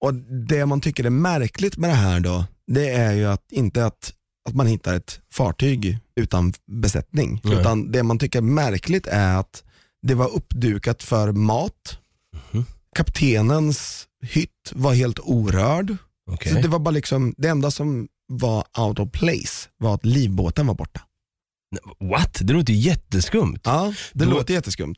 Och 0.02 0.14
det 0.48 0.66
man 0.66 0.82
tycker 0.82 1.04
är 1.04 1.10
märkligt 1.10 1.78
med 1.78 1.90
det 1.90 1.94
här 1.94 2.20
då, 2.20 2.46
det 2.68 2.90
är 2.90 3.14
ju 3.14 3.26
att 3.26 3.52
inte 3.52 3.86
att, 3.86 4.14
att 4.50 4.56
man 4.56 4.68
hittar 4.68 4.94
ett 4.94 5.20
fartyg 5.34 5.98
utan 6.16 6.54
besättning. 6.68 7.42
Nej. 7.44 7.60
Utan 7.60 7.92
det 7.92 8.04
man 8.04 8.20
tycker 8.20 8.40
är 8.40 8.44
märkligt 8.44 9.08
är 9.08 9.36
att 9.38 9.64
det 10.02 10.16
var 10.16 10.36
uppdukat 10.36 11.04
för 11.04 11.32
mat. 11.32 11.98
Mhm. 12.52 12.66
Kaptenens 12.96 14.08
hytt 14.22 14.72
var 14.72 14.94
helt 14.94 15.20
orörd. 15.20 15.98
Okej. 16.32 16.54
Så 16.54 16.60
det 16.60 16.68
var 16.68 16.80
bara 16.80 16.92
liksom, 16.92 17.34
det 17.38 17.48
enda 17.48 17.72
som 17.72 18.08
var 18.28 18.66
out 18.80 19.00
of 19.00 19.12
place 19.12 19.70
var 19.78 19.94
att 19.96 20.06
livbåten 20.06 20.68
var 20.68 20.76
borta. 20.76 21.02
What? 22.00 22.38
Det 22.42 22.54
låter 22.54 22.74
jätteskumt. 22.74 23.60
Ja, 23.64 23.94
det 24.14 24.26
Då- 24.26 24.32
låter 24.32 24.54
jätteskumt. 24.54 24.96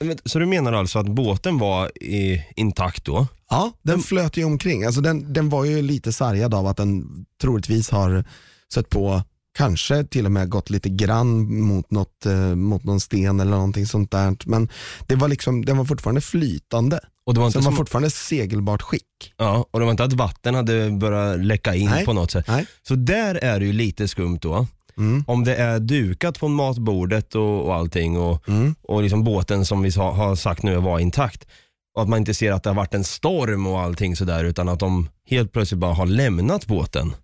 Men, 0.00 0.18
Så 0.24 0.38
du 0.38 0.46
menar 0.46 0.72
alltså 0.72 0.98
att 0.98 1.06
båten 1.08 1.58
var 1.58 2.02
i, 2.02 2.44
intakt 2.56 3.04
då? 3.04 3.26
Ja, 3.50 3.72
den 3.82 4.00
flöt 4.00 4.36
ju 4.36 4.44
omkring. 4.44 4.84
Alltså 4.84 5.00
den, 5.00 5.32
den 5.32 5.48
var 5.48 5.64
ju 5.64 5.82
lite 5.82 6.12
sargad 6.12 6.54
av 6.54 6.66
att 6.66 6.76
den 6.76 7.04
troligtvis 7.40 7.90
har 7.90 8.24
sett 8.74 8.88
på, 8.88 9.22
kanske 9.56 10.04
till 10.04 10.26
och 10.26 10.32
med 10.32 10.48
gått 10.48 10.70
lite 10.70 10.88
grann 10.88 11.60
mot, 11.60 11.90
något, 11.90 12.26
eh, 12.26 12.36
mot 12.54 12.84
någon 12.84 13.00
sten 13.00 13.40
eller 13.40 13.50
någonting 13.50 13.86
sånt 13.86 14.10
där. 14.10 14.36
Men 14.46 14.68
det 15.06 15.14
var 15.14 15.28
liksom, 15.28 15.64
den 15.64 15.76
var 15.78 15.84
fortfarande 15.84 16.20
flytande. 16.20 17.00
Och 17.26 17.34
det 17.34 17.40
var 17.40 17.50
Så 17.50 17.58
inte, 17.58 17.66
den 17.66 17.72
var 17.74 17.76
fortfarande 17.78 18.10
segelbart 18.10 18.82
skick. 18.82 19.32
ja, 19.36 19.66
och 19.70 19.78
det 19.80 19.84
var 19.84 19.90
inte 19.90 20.04
att 20.04 20.12
vatten 20.12 20.54
hade 20.54 20.90
börjat 20.90 21.38
läcka 21.44 21.74
in 21.74 21.90
Nej. 21.90 22.04
på 22.04 22.12
något 22.12 22.30
sätt. 22.30 22.44
Nej. 22.48 22.66
Så 22.88 22.94
där 22.94 23.34
är 23.34 23.60
det 23.60 23.66
ju 23.66 23.72
lite 23.72 24.08
skumt 24.08 24.38
då. 24.42 24.66
Mm. 24.98 25.24
Om 25.26 25.44
det 25.44 25.56
är 25.56 25.78
dukat 25.78 26.38
på 26.40 26.48
matbordet 26.48 27.34
och, 27.34 27.64
och 27.66 27.74
allting 27.74 28.18
och, 28.18 28.48
Mm. 28.48 28.74
och 28.82 29.02
liksom 29.02 29.24
båten 29.24 29.64
som 29.64 29.82
vi 29.82 29.92
sa, 29.92 30.12
har 30.12 30.36
sagt 30.36 30.62
nu 30.62 30.76
var 30.76 30.98
intakt. 30.98 31.46
och 31.96 32.02
att 32.02 32.08
man 32.08 32.18
inte 32.18 32.34
ser 32.34 32.52
att 32.52 32.62
det 32.62 32.70
har 32.70 32.74
varit 32.74 32.94
en 32.94 33.04
storm 33.04 33.66
och 33.66 33.80
allting 33.80 34.16
sådär 34.16 34.44
utan 34.44 34.68
att 34.68 34.80
de 34.80 35.08
helt 35.30 35.52
plötsligt 35.52 35.80
bara 35.80 35.94
har 35.94 36.06
lämnat 36.06 36.66
båten 36.66 37.14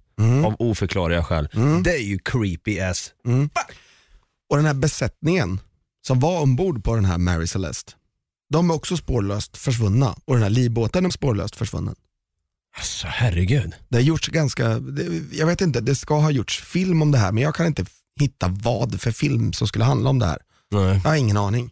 av 0.44 0.56
oförklarliga 0.58 1.24
skäl. 1.24 1.48
Det 1.84 1.90
är 1.90 2.02
ju 2.02 2.18
creepy 2.18 2.80
as 2.80 3.12
Och 4.50 4.56
den 4.56 4.66
här 4.66 4.74
besättningen 4.74 5.60
som 6.06 6.20
var 6.20 6.40
ombord 6.40 6.84
på 6.84 6.94
den 6.94 7.04
här 7.04 7.18
Mary 7.18 7.46
Celeste, 7.46 7.92
de 8.52 8.70
är 8.70 8.74
också 8.74 8.96
spårlöst 8.96 9.56
försvunna 9.56 10.16
och 10.24 10.34
den 10.34 10.42
här 10.42 10.50
livbåten 10.50 11.06
är 11.06 11.10
spårlöst 11.10 11.56
försvunnen. 11.56 11.94
Alltså 12.76 13.06
herregud. 13.06 13.74
Det 13.88 13.96
har 13.96 14.02
gjorts 14.02 14.28
ganska, 14.28 14.68
det, 14.78 15.22
jag 15.32 15.46
vet 15.46 15.60
inte, 15.60 15.80
det 15.80 15.94
ska 15.94 16.18
ha 16.18 16.30
gjorts 16.30 16.62
film 16.62 17.02
om 17.02 17.10
det 17.10 17.18
här 17.18 17.32
men 17.32 17.42
jag 17.42 17.54
kan 17.54 17.66
inte 17.66 17.84
hitta 18.20 18.48
vad 18.48 19.00
för 19.00 19.10
film 19.10 19.52
som 19.52 19.68
skulle 19.68 19.84
handla 19.84 20.10
om 20.10 20.18
det 20.18 20.26
här. 20.26 20.38
Nej. 20.70 21.00
Jag 21.04 21.10
har 21.10 21.16
ingen 21.16 21.36
aning. 21.36 21.70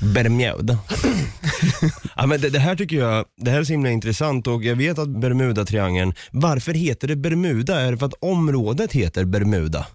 Bermuda. 0.00 0.78
ja, 2.16 2.26
men 2.26 2.40
det, 2.40 2.50
det 2.50 2.58
här 2.58 2.76
tycker 2.76 2.96
jag, 2.96 3.24
det 3.36 3.50
här 3.50 3.58
är 3.60 3.64
så 3.64 3.72
himla 3.72 3.90
intressant 3.90 4.46
och 4.46 4.64
jag 4.64 4.76
vet 4.76 4.98
att 4.98 5.08
Bermuda-triangeln, 5.08 6.14
varför 6.30 6.74
heter 6.74 7.08
det 7.08 7.16
Bermuda? 7.16 7.80
Är 7.80 7.92
det 7.92 7.98
för 7.98 8.06
att 8.06 8.14
området 8.20 8.92
heter 8.92 9.24
Bermuda? 9.24 9.86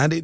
Nej, 0.00 0.08
det, 0.08 0.22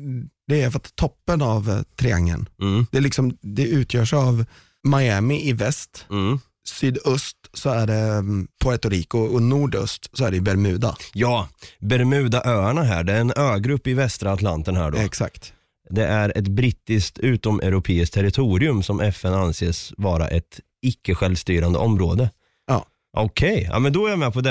det 0.48 0.62
är 0.62 0.70
för 0.70 0.78
att 0.78 0.96
toppen 0.96 1.42
av 1.42 1.70
eh, 1.70 1.80
triangeln, 1.96 2.48
Mm. 2.60 2.86
det, 2.92 2.98
är 2.98 3.02
liksom, 3.02 3.36
det 3.42 3.62
utgörs 3.66 4.12
av 4.12 4.44
Miami 4.88 5.48
i 5.48 5.52
väst, 5.52 6.06
Mm. 6.10 6.40
sydöst 6.68 7.36
så 7.54 7.70
är 7.70 7.86
det 7.86 7.94
mm, 7.98 8.46
Puerto 8.64 8.88
Rico 8.88 9.18
och 9.18 9.42
nordöst 9.42 10.10
så 10.12 10.24
är 10.24 10.30
det 10.30 10.40
Bermuda. 10.40 10.96
Ja, 11.14 11.48
Bermudaöarna 11.80 12.82
här, 12.82 13.04
det 13.04 13.12
är 13.12 13.20
en 13.20 13.32
ögrupp 13.36 13.86
i 13.86 13.94
västra 13.94 14.32
Atlanten 14.32 14.76
här 14.76 14.90
då. 14.90 14.98
Exakt. 14.98 15.52
Det 15.90 16.06
är 16.06 16.32
ett 16.38 16.48
brittiskt 16.48 17.18
utomeuropeiskt 17.18 18.14
territorium 18.14 18.82
som 18.82 19.00
FN 19.00 19.34
anses 19.34 19.92
vara 19.96 20.28
ett 20.28 20.60
icke-självstyrande 20.82 21.78
område. 21.78 22.30
Ja. 22.66 22.84
Okej, 23.16 23.68
ja, 23.70 23.78
men 23.78 23.92
då 23.92 24.06
är 24.06 24.10
jag 24.10 24.18
med 24.18 24.32
på 24.32 24.40
det. 24.40 24.50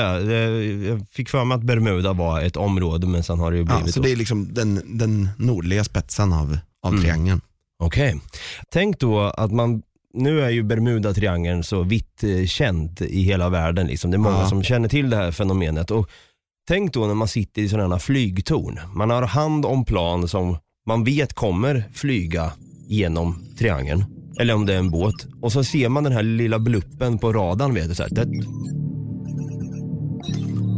Jag 0.87 1.05
fick 1.11 1.29
för 1.29 1.45
mig 1.45 1.55
att 1.55 1.63
Bermuda 1.63 2.13
var 2.13 2.41
ett 2.41 2.57
område 2.57 3.07
men 3.07 3.23
sen 3.23 3.39
har 3.39 3.51
det 3.51 3.57
ju 3.57 3.65
Ja, 3.69 3.75
blivit 3.75 3.93
så 3.93 3.99
det 4.01 4.11
är 4.11 4.15
liksom 4.15 4.53
den, 4.53 4.97
den 4.97 5.29
nordliga 5.37 5.83
spetsen 5.83 6.33
av, 6.33 6.57
av 6.83 6.91
Mm. 6.91 7.03
triangeln. 7.03 7.41
Okej. 7.79 8.19
Tänk 8.71 8.99
då 8.99 9.19
att 9.21 9.51
man, 9.51 9.81
nu 10.13 10.41
är 10.41 10.49
ju 10.49 10.63
Bermuda-triangeln 10.63 11.61
så 11.63 11.83
vitt 11.83 12.23
eh, 12.23 12.45
känt 12.45 13.01
i 13.01 13.21
hela 13.23 13.49
världen. 13.49 13.87
Liksom. 13.87 14.11
Det 14.11 14.15
är 14.17 14.19
många 14.19 14.39
Ja. 14.39 14.49
som 14.49 14.63
känner 14.63 14.89
till 14.89 15.09
det 15.09 15.17
här 15.17 15.31
fenomenet. 15.31 15.91
Och 15.91 16.09
tänk 16.67 16.93
då 16.93 17.05
när 17.07 17.13
man 17.13 17.27
sitter 17.27 17.61
i 17.61 17.69
sådana 17.69 17.95
här 17.95 17.99
flygtorn. 17.99 18.79
Man 18.93 19.09
har 19.09 19.21
hand 19.21 19.65
om 19.65 19.85
plan 19.85 20.27
som 20.27 20.57
man 20.85 21.03
vet 21.03 21.33
kommer 21.33 21.83
flyga 21.93 22.51
genom 22.87 23.55
triangeln. 23.57 24.05
Eller 24.39 24.53
om 24.53 24.65
det 24.65 24.73
är 24.73 24.77
en 24.77 24.91
båt. 24.91 25.15
Och 25.41 25.51
så 25.51 25.63
ser 25.63 25.89
man 25.89 26.03
den 26.03 26.13
här 26.13 26.23
lilla 26.23 26.59
bluppen 26.59 27.17
på 27.19 27.33
radarn. 27.33 27.73
Vet 27.73 27.89
du, 27.89 27.95
så 27.95 28.03
här. 28.03 28.09
Det, 28.09 28.21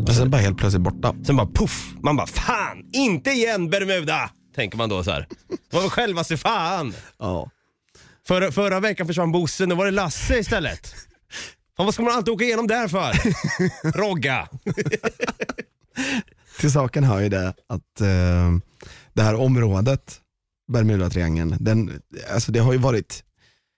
Och 0.10 0.16
sen 0.16 0.30
bara 0.30 0.42
helt 0.42 0.58
plötsligt 0.58 0.84
borta. 0.84 1.16
sen 1.26 1.36
bara 1.36 1.48
puff, 1.48 1.94
man 2.04 2.16
bara 2.16 2.28
fan, 2.28 2.84
inte 2.94 3.30
igen 3.32 3.70
Bermuda! 3.70 4.30
Tänker 4.56 4.78
man 4.78 4.90
då 4.90 5.04
så 5.04 5.12
här. 5.12 5.28
Det 5.50 5.76
var 5.76 5.82
väl 5.82 5.90
självaste 5.90 6.38
fan. 6.38 6.94
Ja. 7.20 7.50
Förra, 8.28 8.52
förra 8.52 8.80
veckan 8.80 9.08
försvann 9.08 9.32
bussen, 9.32 9.70
då 9.70 9.76
var 9.76 9.86
det 9.86 9.92
Lasse 9.92 10.40
istället. 10.40 10.96
Fan, 11.78 11.86
vad 11.86 11.94
ska 11.94 12.04
man 12.04 12.14
alltid 12.14 12.34
åka 12.34 12.44
igenom 12.44 12.68
där 12.68 12.88
för? 12.88 13.12
Rogga. 13.98 14.48
Till 16.60 16.72
saken 16.72 17.04
hör 17.04 17.22
ju 17.22 17.30
det 17.30 17.48
att 17.70 18.02
eh, 18.02 18.52
det 19.16 19.24
här 19.24 19.36
området, 19.36 20.22
Bermudatriangeln, 20.72 21.58
den, 21.60 22.02
alltså 22.34 22.52
det 22.52 22.60
har 22.60 22.74
ju 22.74 22.80
varit 22.80 23.24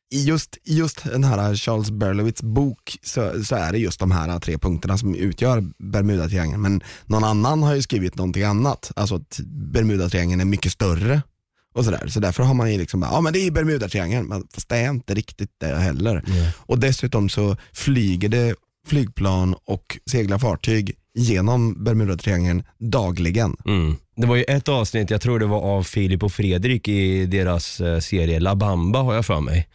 i 0.10 0.24
just, 0.24 0.58
just 0.64 1.04
den 1.04 1.24
här 1.24 1.56
Charles 1.56 1.92
Berlowitz 1.92 2.42
bok 2.42 2.98
så, 3.04 3.44
så 3.44 3.56
är 3.56 3.72
det 3.72 3.78
just 3.78 4.00
de 4.00 4.12
här 4.12 4.40
tre 4.40 4.58
punkterna 4.58 4.98
som 4.98 5.16
utgör 5.16 5.64
Bermudatriangeln. 5.78 6.62
Men 6.62 6.82
någon 7.06 7.24
annan 7.24 7.64
har 7.64 7.76
ju 7.76 7.82
skrivit 7.82 8.16
någonting 8.16 8.44
annat, 8.44 8.92
alltså 8.96 9.16
att 9.16 9.40
Bermudatriangeln 9.48 10.42
är 10.42 10.46
mycket 10.46 10.72
större. 10.72 11.22
Och 11.74 11.86
sådär. 11.86 12.08
Så 12.08 12.20
därför 12.20 12.44
har 12.44 12.54
man 12.54 12.72
ju 12.72 12.78
liksom, 12.78 13.02
ja 13.02 13.22
men 13.22 13.34
det 13.34 13.40
är 13.40 13.52
Bermudatriangeln, 13.52 14.28
men 14.28 14.44
fast 14.54 14.70
det 14.70 14.78
är 14.78 14.90
inte 14.90 15.14
riktigt 15.14 15.52
det 15.58 15.76
heller. 15.76 16.24
Och 16.56 16.80
dessutom 16.80 17.30
så 17.30 17.56
flyger 17.74 18.30
det 18.30 18.56
flygplan 18.88 19.56
och 19.66 19.98
seglar 20.10 20.40
fartyg 20.40 20.96
genom 21.14 21.84
Bermudatriangeln 21.84 22.64
dagligen. 22.78 23.56
Mm. 23.66 23.96
Det 24.18 24.28
var 24.28 24.36
ju 24.36 24.44
ett 24.44 24.70
avsnitt, 24.70 25.10
jag 25.10 25.22
tror 25.22 25.40
det 25.40 25.46
var 25.46 25.62
av 25.62 25.84
Filip 25.84 26.24
och 26.24 26.32
Fredrik 26.32 26.88
i 26.88 27.26
deras 27.26 27.82
eh, 27.82 28.00
serie 28.00 28.40
La 28.40 28.56
Bamba 28.56 29.00
har 29.00 29.14
jag 29.14 29.26
för 29.26 29.40
mig. 29.40 29.68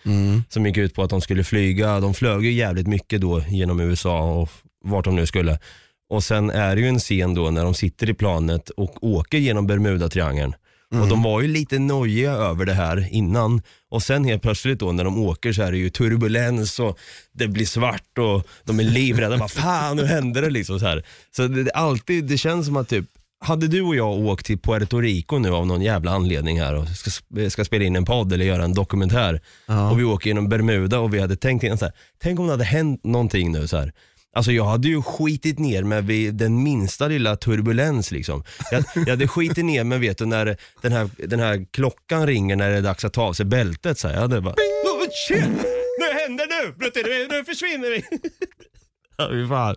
Som 0.48 0.66
gick 0.66 0.76
ut 0.76 0.94
på 0.94 1.02
att 1.02 1.10
de 1.10 1.20
skulle 1.20 1.44
flyga, 1.44 2.00
de 2.00 2.14
flög 2.14 2.44
ju 2.44 2.52
jävligt 2.52 2.86
mycket 2.86 3.20
då 3.20 3.42
genom 3.48 3.80
USA 3.80 4.22
och 4.22 4.50
vart 4.84 5.04
de 5.04 5.16
nu 5.16 5.26
skulle. 5.26 5.58
Och 6.10 6.24
sen 6.24 6.50
är 6.50 6.76
det 6.76 6.82
ju 6.82 6.88
en 6.88 6.98
scen 6.98 7.34
då 7.34 7.50
när 7.50 7.64
de 7.64 7.74
sitter 7.74 8.10
i 8.10 8.14
planet 8.14 8.70
och 8.70 9.04
åker 9.04 9.38
genom 9.38 9.66
Bermudatriangeln. 9.66 10.54
Och 11.00 11.08
de 11.08 11.22
var 11.22 11.40
ju 11.40 11.48
lite 11.48 11.78
nojiga 11.78 12.32
över 12.32 12.64
det 12.64 12.74
här 12.74 13.08
innan. 13.10 13.62
Och 13.90 14.02
sen 14.02 14.24
helt 14.24 14.42
plötsligt 14.42 14.78
då 14.78 14.92
när 14.92 15.04
de 15.04 15.18
åker 15.18 15.52
så 15.52 15.62
är 15.62 15.72
det 15.72 15.78
ju 15.78 15.90
turbulens 15.90 16.78
och 16.80 16.98
det 17.32 17.48
blir 17.48 17.66
svart 17.66 18.18
och 18.18 18.46
de 18.64 18.80
är 18.80 18.84
livrädda. 18.84 19.36
Vad 19.36 19.50
fan, 19.50 19.96
nu 19.96 20.04
händer 20.04 20.42
det 20.42 20.50
liksom 20.50 20.80
så 20.80 20.86
här. 20.86 21.04
Så 21.36 21.46
det, 21.46 21.64
det, 21.64 21.70
alltid, 21.70 22.24
det 22.24 22.38
känns 22.38 22.66
som 22.66 22.76
att 22.76 22.88
typ, 22.88 23.04
hade 23.42 23.68
du 23.68 23.82
och 23.82 23.96
jag 23.96 24.10
åkt 24.10 24.46
till 24.46 24.58
Puerto 24.58 25.00
Rico 25.00 25.38
nu 25.38 25.50
av 25.50 25.66
någon 25.66 25.82
jävla 25.82 26.10
anledning 26.10 26.60
här 26.60 26.74
och 26.74 26.88
ska, 26.88 27.50
ska 27.50 27.64
spela 27.64 27.84
in 27.84 27.96
en 27.96 28.04
podd 28.04 28.32
eller 28.32 28.44
göra 28.44 28.64
en 28.64 28.74
dokumentär 28.74 29.40
och 29.90 30.00
vi 30.00 30.04
åker 30.04 30.28
genom 30.28 30.48
Bermuda 30.48 30.98
och 30.98 31.14
vi 31.14 31.20
hade 31.20 31.36
tänkt 31.36 31.64
innan 31.64 31.78
så 31.78 31.84
här, 31.84 31.94
tänk 32.22 32.40
om 32.40 32.46
det 32.46 32.52
hade 32.52 32.64
hänt 32.64 33.04
någonting 33.04 33.52
nu 33.52 33.68
så 33.68 33.76
här. 33.76 33.92
Alltså 34.34 34.52
jag 34.52 34.64
hade 34.64 34.88
ju 34.88 35.02
skitit 35.02 35.58
ner 35.58 35.82
mig 35.82 36.02
vid 36.02 36.34
den 36.34 36.62
minsta 36.62 37.08
lilla 37.08 37.36
turbulens 37.36 38.10
liksom. 38.10 38.44
Jag, 38.70 38.84
jag 38.94 39.10
hade 39.10 39.28
skitit 39.28 39.64
ner 39.64 39.84
mig 39.84 39.98
vet 39.98 40.18
du 40.18 40.26
när 40.26 40.56
den 40.82 40.92
här, 40.92 41.10
den 41.18 41.40
här 41.40 41.66
klockan 41.70 42.26
ringer 42.26 42.56
när 42.56 42.70
det 42.70 42.76
är 42.76 42.82
dags 42.82 43.04
att 43.04 43.12
ta 43.12 43.22
av 43.22 43.32
sig 43.32 43.46
bältet 43.46 43.98
så 43.98 44.08
här. 44.08 44.14
Jag 44.14 44.20
hade 44.20 44.40
bara, 44.40 44.54
oh, 44.54 45.06
shit, 45.28 45.44
nu 45.98 46.20
händer 46.20 46.46
nu, 46.46 47.36
nu 47.36 47.44
försvinner 47.44 47.90
vi. 47.90 48.04
Fan. 49.48 49.76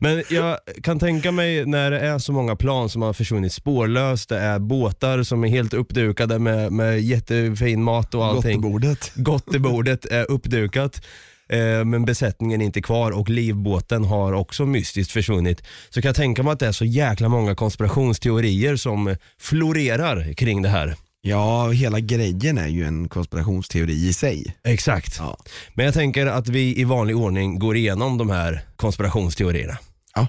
Men 0.00 0.24
jag 0.30 0.58
kan 0.82 0.98
tänka 0.98 1.32
mig 1.32 1.66
när 1.66 1.90
det 1.90 2.00
är 2.00 2.18
så 2.18 2.32
många 2.32 2.56
plan 2.56 2.88
som 2.88 3.02
har 3.02 3.12
försvunnit 3.12 3.52
spårlöst, 3.52 4.28
det 4.28 4.38
är 4.38 4.58
båtar 4.58 5.22
som 5.22 5.44
är 5.44 5.48
helt 5.48 5.74
uppdukade 5.74 6.38
med, 6.38 6.72
med 6.72 7.00
jättefin 7.00 7.82
mat 7.82 8.14
och 8.14 8.24
allting. 8.24 8.60
Gottebordet. 8.60 9.12
Gott 9.14 9.54
i 9.54 9.58
bordet 9.58 10.04
är 10.04 10.30
uppdukat. 10.30 11.04
eh, 11.48 11.84
Men 11.84 12.04
besättningen 12.04 12.60
är 12.60 12.64
inte 12.64 12.82
kvar 12.82 13.10
och 13.10 13.28
livbåten 13.30 14.04
har 14.04 14.32
också 14.32 14.66
mystiskt 14.66 15.12
försvunnit. 15.12 15.62
Så 15.90 16.02
kan 16.02 16.08
jag 16.08 16.16
tänka 16.16 16.42
mig 16.42 16.52
att 16.52 16.58
det 16.60 16.66
är 16.66 16.72
så 16.72 16.84
jäkla 16.84 17.28
många 17.28 17.54
konspirationsteorier 17.54 18.76
som 18.76 19.16
florerar 19.40 20.32
kring 20.34 20.62
det 20.62 20.68
här. 20.68 20.96
Ja, 21.20 21.70
hela 21.70 22.00
grejen 22.00 22.58
är 22.58 22.68
ju 22.68 22.84
en 22.84 23.08
konspirationsteori 23.08 24.08
i 24.08 24.12
sig. 24.12 24.56
Exakt. 24.64 25.16
Ja. 25.18 25.38
Men 25.74 25.84
jag 25.84 25.94
tänker 25.94 26.26
att 26.26 26.48
vi 26.48 26.80
i 26.80 26.84
vanlig 26.84 27.16
ordning 27.16 27.58
går 27.58 27.76
igenom 27.76 28.18
de 28.18 28.30
här 28.30 28.60
konspirationsteorierna. 28.76 29.78
Ja. 30.14 30.26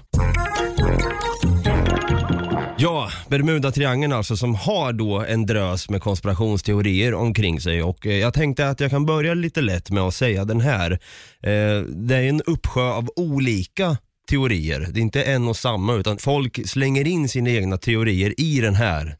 Ja, 2.78 3.10
Bermuda-triangeln 3.28 4.12
alltså 4.12 4.36
som 4.36 4.54
har 4.54 4.92
då 4.92 5.20
en 5.20 5.46
drös 5.46 5.90
med 5.90 6.02
konspirationsteorier 6.02 7.14
omkring 7.14 7.60
sig 7.60 7.82
och 7.82 8.06
eh, 8.06 8.16
jag 8.16 8.34
tänkte 8.34 8.68
att 8.68 8.80
jag 8.80 8.90
kan 8.90 9.06
börja 9.06 9.34
lite 9.34 9.60
lätt 9.60 9.90
med 9.90 10.02
att 10.02 10.14
säga 10.14 10.44
den 10.44 10.60
här. 10.60 10.90
Eh, 11.42 11.82
det 11.82 12.16
är 12.16 12.22
en 12.22 12.42
uppsjö 12.42 12.82
av 12.82 13.08
olika 13.16 13.96
teorier. 14.30 14.88
Det 14.90 15.00
är 15.00 15.02
inte 15.02 15.22
en 15.22 15.48
och 15.48 15.56
samma 15.56 15.94
utan 15.94 16.18
folk 16.18 16.68
slänger 16.68 17.06
in 17.06 17.28
sina 17.28 17.50
egna 17.50 17.76
teorier 17.76 18.40
i 18.40 18.60
den 18.60 18.74
här 18.74 19.16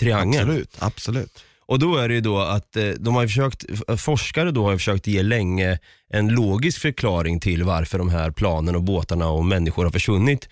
triangeln. 0.00 0.42
Absolut, 0.48 0.76
absolut. 0.78 1.44
Och 1.66 1.78
då 1.78 1.96
är 1.96 2.08
det 2.08 2.14
ju 2.14 2.20
då 2.20 2.38
att 2.40 2.76
eh, 2.76 2.84
de 2.98 3.14
har 3.14 3.26
försökt, 3.26 3.64
f- 3.88 4.00
forskare 4.00 4.50
då 4.50 4.64
har 4.64 4.76
försökt 4.76 5.06
ge 5.06 5.22
länge 5.22 5.78
en 6.10 6.28
logisk 6.28 6.80
förklaring 6.80 7.40
till 7.40 7.62
varför 7.64 7.98
de 7.98 8.08
här 8.08 8.30
planen 8.30 8.76
och 8.76 8.82
båtarna 8.82 9.28
och 9.28 9.44
människor 9.44 9.84
har 9.84 9.90
försvunnit. 9.90 10.48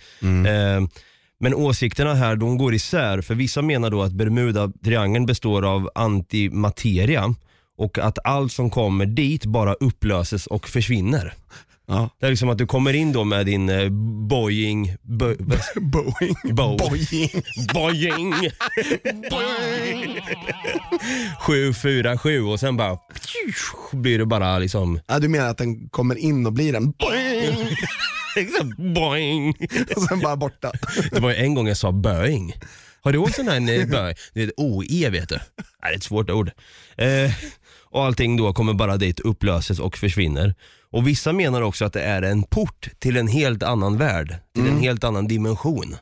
Eh, 0.47 0.87
men 1.41 1.55
åsikterna 1.55 2.15
här 2.15 2.37
de 2.37 2.59
går 2.59 2.75
isär 2.75 3.21
för 3.21 3.35
vissa 3.35 3.63
menar 3.63 3.91
då 3.91 4.03
att 4.03 4.13
Bermuda-triangeln 4.13 5.27
består 5.27 5.65
av 5.65 5.91
antimateria 5.95 7.35
och 7.79 7.99
att 7.99 8.19
allt 8.25 8.53
som 8.53 8.71
kommer 8.71 9.07
dit 9.07 9.45
bara 9.45 9.75
upplöses 9.75 10.47
och 10.47 10.69
försvinner. 10.69 11.35
Ja. 11.87 12.11
Det 12.21 12.27
är 12.27 12.31
liksom 12.31 12.49
att 12.49 12.59
du 12.59 12.67
kommer 12.67 12.93
in 12.93 13.13
då 13.13 13.25
med 13.25 13.47
din 13.47 13.69
eh, 13.69 13.89
Boeing, 14.29 14.97
bo, 15.03 15.35
Boeing. 15.81 16.35
Bo- 16.45 16.77
Boeing. 16.79 17.31
Boeing. 17.75 18.35
747 21.41 22.43
och 22.45 22.61
sen 22.61 22.77
bara 22.77 22.99
blir 23.93 24.19
det 24.19 24.27
bara 24.27 24.59
liksom 24.59 25.01
Ja, 25.07 25.19
du 25.19 25.29
menar 25.29 25.49
att 25.49 25.59
den 25.59 25.89
kommer 25.89 26.15
in 26.19 26.47
och 26.47 26.53
blir 26.53 26.75
en 26.75 26.91
boing 26.91 27.69
liksom 28.37 28.75
boing. 28.95 29.55
och 29.97 30.03
sen 30.03 30.21
bara 30.21 30.37
borta. 30.37 30.73
Det 31.13 31.21
var 31.21 31.31
ju 31.31 31.37
en 31.37 31.55
gång 31.55 31.69
jag 31.69 31.77
sa 31.77 31.93
Boeing. 31.93 32.53
Har 33.05 33.13
du 33.13 33.19
åkt 33.19 33.35
sån 33.35 33.49
här 33.49 33.57
eh? 33.57 34.15
Det 34.35 34.43
är 34.43 34.49
ett 34.49 34.55
OE 34.57 35.11
vet 35.11 35.29
du. 35.29 35.35
Nej, 35.35 35.45
Det 35.83 35.89
är 35.89 35.97
ett 35.97 36.03
svårt 36.03 36.31
ord. 36.31 36.51
Eh, 36.97 37.33
och 37.85 38.05
allting 38.05 38.37
då 38.37 38.53
kommer 38.53 38.75
bara 38.75 38.97
dit, 38.97 39.21
upplöses 39.21 39.79
och 39.81 39.97
försvinner. 39.97 40.55
Och 40.91 41.09
vissa 41.09 41.33
menar 41.33 41.63
också 41.63 41.85
att 41.85 41.93
det 41.93 42.03
är 42.03 42.23
en 42.23 42.43
port 42.43 42.89
till 42.99 43.17
en 43.17 43.29
helt 43.29 43.63
annan 43.63 43.99
värld, 43.99 44.37
till 44.55 44.67
en 44.67 44.79
helt 44.79 45.05
annan 45.05 45.29
dimension. 45.29 45.97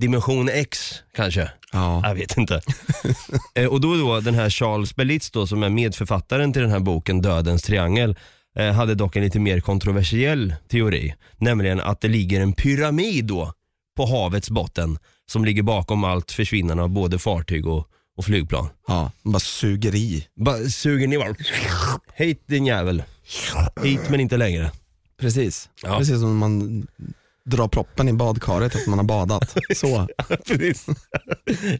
Dimension 0.00 0.48
X 0.48 0.94
kanske? 1.14 1.50
Ja. 1.72 2.08
Jag 2.08 2.14
vet 2.14 2.36
inte. 2.36 2.60
eh, 3.54 3.66
och 3.66 3.80
då, 3.80 3.94
då 3.94 4.20
den 4.20 4.34
här 4.34 4.50
Charles 4.50 4.96
Berlitz 4.96 5.30
då, 5.30 5.46
som 5.46 5.62
är 5.62 5.68
medförfattaren 5.68 6.52
till 6.52 6.62
den 6.62 6.70
här 6.70 6.78
boken 6.78 7.22
Dödens 7.22 7.62
triangel, 7.62 8.16
eh, 8.56 8.72
hade 8.72 8.94
dock 8.94 9.16
en 9.16 9.22
lite 9.22 9.38
mer 9.38 9.60
kontroversiell 9.60 10.54
teori. 10.68 11.14
Nämligen 11.38 11.80
att 11.80 12.00
det 12.00 12.08
ligger 12.08 12.40
en 12.40 12.52
pyramid 12.52 13.24
då 13.24 13.52
på 13.96 14.06
havets 14.06 14.50
botten 14.50 14.98
som 15.30 15.44
ligger 15.44 15.62
bakom 15.62 16.04
allt 16.04 16.32
försvinnande 16.32 16.82
av 16.82 16.88
både 16.88 17.18
fartyg 17.18 17.66
och, 17.66 17.86
och 18.16 18.24
flygplan. 18.24 18.68
Ja, 18.86 19.12
de 19.22 19.32
bara 19.32 19.40
suger 19.40 19.94
i. 19.94 20.26
Bara 20.36 20.58
suger 20.68 21.08
ner 21.08 21.18
bara. 21.18 21.34
Hit 22.14 22.42
din 22.46 22.66
jävel. 22.66 23.02
Hit 23.82 24.00
men 24.10 24.20
inte 24.20 24.36
längre. 24.36 24.70
Precis. 25.20 25.68
Ja. 25.82 25.98
Precis 25.98 26.20
som 26.20 26.36
man 26.36 26.86
drar 27.46 27.68
proppen 27.68 28.08
i 28.08 28.12
badkaret 28.12 28.74
efter 28.74 28.90
man 28.90 28.98
har 28.98 29.06
badat. 29.06 29.56
Så. 29.76 30.08
Precis. 30.46 30.86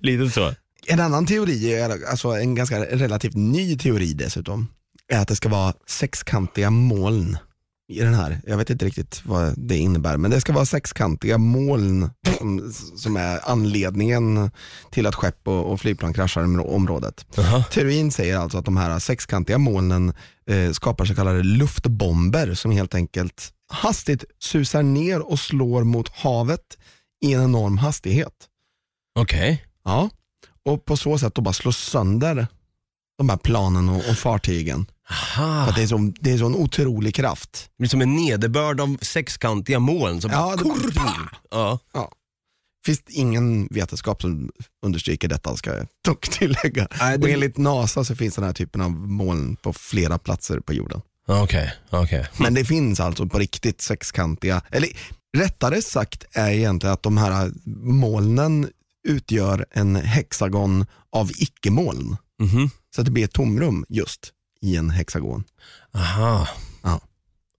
Lite 0.00 0.31
så. 0.31 0.55
En 0.87 1.00
annan 1.00 1.26
teori, 1.26 1.75
är- 1.75 2.11
alltså 2.11 2.29
en 2.29 2.55
ganska 2.55 2.81
relativt 2.85 3.35
ny 3.35 3.79
teori 3.79 4.12
dessutom, 4.12 4.69
är 5.12 5.19
att 5.19 5.29
det 5.29 5.37
ska 5.37 5.49
vara 5.49 5.75
sexkantiga 5.87 6.71
moln 6.71 7.38
i 7.91 8.01
den 8.01 8.15
här. 8.15 8.41
Jag 8.47 8.57
vet 8.57 8.71
inte 8.71 8.85
riktigt 8.85 9.23
vad 9.25 9.55
det 9.57 9.77
innebär, 9.77 10.17
men 10.17 10.31
det 10.31 10.41
ska 10.41 10.53
vara 10.53 10.67
sexkantiga 10.67 11.39
moln 11.39 12.11
som, 12.39 12.73
som 12.97 13.17
är 13.17 13.51
anledningen 13.51 14.51
till 14.91 15.07
att 15.07 15.15
skepp 15.15 15.49
och, 15.49 15.73
och 15.73 15.81
flygplan 15.81 16.13
kraschar 16.13 16.43
i 16.43 16.59
området. 16.59 17.27
Jaha. 17.37 17.65
Teorin 17.65 18.13
säger 18.13 18.39
alltså 18.39 18.59
att 18.59 18.65
de 18.65 18.77
här 18.77 18.99
sexkantiga 18.99 19.59
molnen 19.59 20.13
eh, 20.47 20.73
skapar 20.73 21.05
så 21.05 21.15
kallade 21.15 21.43
luftbomber 21.43 22.55
som 22.55 22.71
helt 22.71 22.95
enkelt 22.95 23.53
hastigt 23.73 24.25
susar 24.39 24.83
ner 24.83 25.21
och 25.21 25.39
slår 25.39 25.85
mot 25.85 26.09
havet 26.09 26.79
i 27.25 27.33
en 27.33 27.43
enorm 27.43 27.79
hastighet. 27.79 28.35
Okej. 29.19 29.65
Ja, 29.85 30.11
och 30.65 30.85
på 30.85 30.97
så 30.97 31.19
sätt 31.19 31.35
då 31.35 31.43
bara 31.43 31.53
slå 31.53 31.73
sönder 31.73 32.47
de 33.19 33.29
här 33.29 33.37
planen 33.37 33.89
och, 33.89 33.97
och 33.97 34.17
fartygen. 34.17 34.87
För 35.11 35.43
Aha. 35.43 35.67
att 35.69 35.75
det 35.76 35.83
är, 35.83 35.87
så, 35.87 36.12
det 36.21 36.33
är 36.33 36.38
så 36.38 36.47
en 36.47 36.55
otrolig 36.55 37.14
kraft. 37.14 37.52
Det 37.76 37.83
blir 37.83 37.88
som 37.88 38.00
en 38.00 38.17
nederbörd 38.17 38.81
av 38.81 38.97
sexkantiga 39.02 39.79
moln. 39.79 40.21
Som 40.21 40.31
Ja, 40.31 40.57
det- 40.57 40.62
Kurr! 40.64 41.29
ja. 41.50 41.79
Finns 42.87 43.00
det 43.02 43.12
ingen 43.12 43.67
vetenskap 43.71 44.23
som 44.23 44.50
understryker 44.87 45.29
detta 45.29 45.57
ska 45.57 45.76
jag 45.76 45.87
dock 46.05 46.29
tillägga. 46.38 46.88
Nej, 47.00 47.19
det- 47.19 47.25
Och 47.25 47.31
enligt 47.31 47.57
NASA 47.57 48.05
så 48.05 48.17
finns 48.17 48.35
den 48.35 48.45
här 48.45 48.52
typen 48.52 48.81
av 48.81 48.90
moln 48.90 49.57
på 49.57 49.73
flera 49.73 50.19
platser 50.19 50.61
på 50.61 50.73
jorden. 50.73 51.00
Okej, 51.29 51.73
okej. 51.90 52.26
Men 52.38 52.55
det 52.55 52.64
finns 52.64 53.00
alltså 53.00 53.26
på 53.26 53.38
riktigt 53.38 53.81
sexkantiga, 53.81 54.62
eller 54.71 54.88
rättare 55.37 55.83
sagt 55.83 56.25
är 56.33 56.50
egentligen 56.50 56.95
att 56.95 57.02
de 57.02 57.17
här 57.17 57.50
molnen 57.83 58.69
utgör 59.09 59.67
en 59.71 59.97
hexagon 59.97 60.87
av 61.12 61.31
icke-moln. 61.37 62.17
Mhm. 62.43 62.71
Så 62.95 63.00
att 63.00 63.05
det 63.05 63.11
blir 63.11 63.25
ett 63.25 63.33
tomrum 63.33 63.85
just 63.88 64.33
i 64.62 64.76
en 64.76 64.90
hexagon. 64.90 65.45
Aha. 65.95 66.49
Ja. 66.83 67.00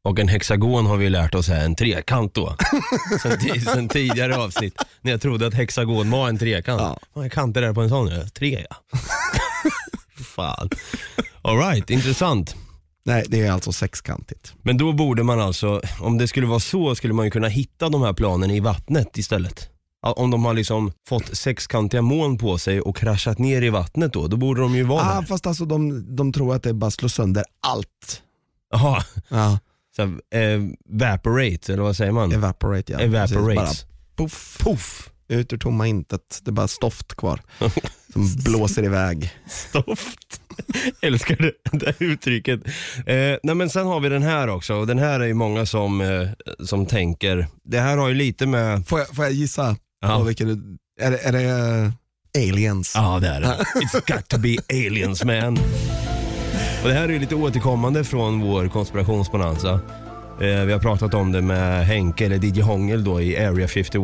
Och 0.03 0.19
en 0.19 0.27
hexagon 0.27 0.85
har 0.85 0.97
vi 0.97 1.09
lärt 1.09 1.35
oss 1.35 1.49
är 1.49 1.65
en 1.65 1.75
trekant 1.75 2.33
då. 2.33 2.55
sen, 3.21 3.61
sen 3.61 3.89
tidigare 3.89 4.37
avsnitt 4.37 4.75
när 5.01 5.11
jag 5.11 5.21
trodde 5.21 5.47
att 5.47 5.53
hexagon 5.53 6.09
var 6.09 6.29
en 6.29 6.37
trekant. 6.37 6.97
Ja. 7.13 7.23
Är 7.23 7.29
kanter 7.29 7.61
där 7.61 7.73
på 7.73 7.81
en 7.81 7.89
sån? 7.89 8.07
Ja, 8.07 8.27
Tre 8.33 8.65
ja. 8.69 8.75
Fan. 10.23 10.69
Alright, 11.41 11.89
intressant. 11.89 12.55
Nej, 13.03 13.25
det 13.27 13.41
är 13.41 13.51
alltså 13.51 13.71
sexkantigt. 13.71 14.53
Men 14.61 14.77
då 14.77 14.93
borde 14.93 15.23
man 15.23 15.39
alltså, 15.39 15.81
om 15.99 16.17
det 16.17 16.27
skulle 16.27 16.47
vara 16.47 16.59
så, 16.59 16.95
skulle 16.95 17.13
man 17.13 17.25
ju 17.25 17.31
kunna 17.31 17.47
hitta 17.47 17.89
de 17.89 18.01
här 18.01 18.13
planen 18.13 18.51
i 18.51 18.59
vattnet 18.59 19.17
istället. 19.17 19.69
Om 20.03 20.31
de 20.31 20.45
har 20.45 20.53
liksom 20.53 20.91
fått 21.07 21.37
sexkantiga 21.37 22.01
moln 22.01 22.37
på 22.37 22.57
sig 22.57 22.81
och 22.81 22.97
kraschat 22.97 23.39
ner 23.39 23.61
i 23.61 23.69
vattnet 23.69 24.13
då, 24.13 24.27
då 24.27 24.37
borde 24.37 24.61
de 24.61 24.75
ju 24.75 24.83
vara 24.83 25.01
Ah, 25.01 25.19
där. 25.19 25.27
fast 25.27 25.47
alltså 25.47 25.65
de, 25.65 26.05
de 26.15 26.33
tror 26.33 26.55
att 26.55 26.63
det 26.63 26.73
bara 26.73 26.91
slår 26.91 27.09
sönder 27.09 27.43
allt. 27.67 28.21
Jaha, 28.71 29.03
Ja, 29.29 29.59
så 29.95 30.01
eh, 30.37 30.61
evaporate, 30.93 31.73
eller 31.73 31.83
vad 31.83 31.95
säger 31.97 32.11
man? 32.11 32.31
evaporate 32.31 32.93
ja. 32.93 32.99
Evaporate. 32.99 33.55
Bara 33.55 33.69
puff, 34.15 34.57
Puff. 34.59 35.09
ut 35.27 35.53
ur 35.53 35.57
tomma 35.57 35.87
intet. 35.87 36.41
Det 36.43 36.49
är 36.49 36.53
bara 36.53 36.67
stoft 36.67 37.15
kvar. 37.15 37.41
Som 38.13 38.29
blåser 38.43 38.83
iväg. 38.83 39.31
Stoft. 39.49 40.41
Älskar 41.01 41.35
det, 41.35 41.53
det 41.77 41.95
uttrycket. 42.05 42.59
Eh, 43.05 43.37
nej 43.43 43.55
men 43.55 43.69
sen 43.69 43.87
har 43.87 43.99
vi 43.99 44.09
den 44.09 44.23
här 44.23 44.47
också 44.47 44.73
och 44.75 44.87
den 44.87 44.99
här 44.99 45.19
är 45.19 45.25
ju 45.25 45.33
många 45.33 45.65
som, 45.65 46.01
eh, 46.01 46.29
som 46.65 46.85
tänker, 46.85 47.47
det 47.63 47.79
här 47.79 47.97
har 47.97 48.07
ju 48.09 48.13
lite 48.15 48.45
med, 48.45 48.87
Får 48.87 48.99
jag, 48.99 49.07
får 49.15 49.25
jag 49.25 49.33
gissa? 49.33 49.75
Ja. 50.01 50.23
Vilken, 50.23 50.47
du- 50.47 50.77
är, 51.05 51.11
är 51.11 51.31
det 51.31 51.41
eh, 51.43 52.47
aliens? 52.49 52.91
ja 52.95 53.19
det 53.21 53.27
är 53.27 53.41
det. 53.41 53.47
It's 53.75 54.13
got 54.15 54.27
to 54.27 54.37
be 54.37 54.55
aliens 54.69 55.23
man. 55.23 55.57
Och 56.83 56.87
det 56.87 56.93
här 56.93 57.09
är 57.09 57.19
lite 57.19 57.35
återkommande 57.35 58.03
från 58.03 58.39
vår 58.41 58.67
konspirationsbonanza. 58.67 59.73
Eh, 60.41 60.65
vi 60.65 60.71
har 60.71 60.79
pratat 60.79 61.13
om 61.13 61.31
det 61.31 61.41
med 61.41 61.85
Henke, 61.85 62.25
eller 62.25 62.45
DJ 62.45 62.61
Hångel 62.61 63.03
då 63.03 63.21
i 63.21 63.37
Area 63.45 63.67
51. 63.67 64.03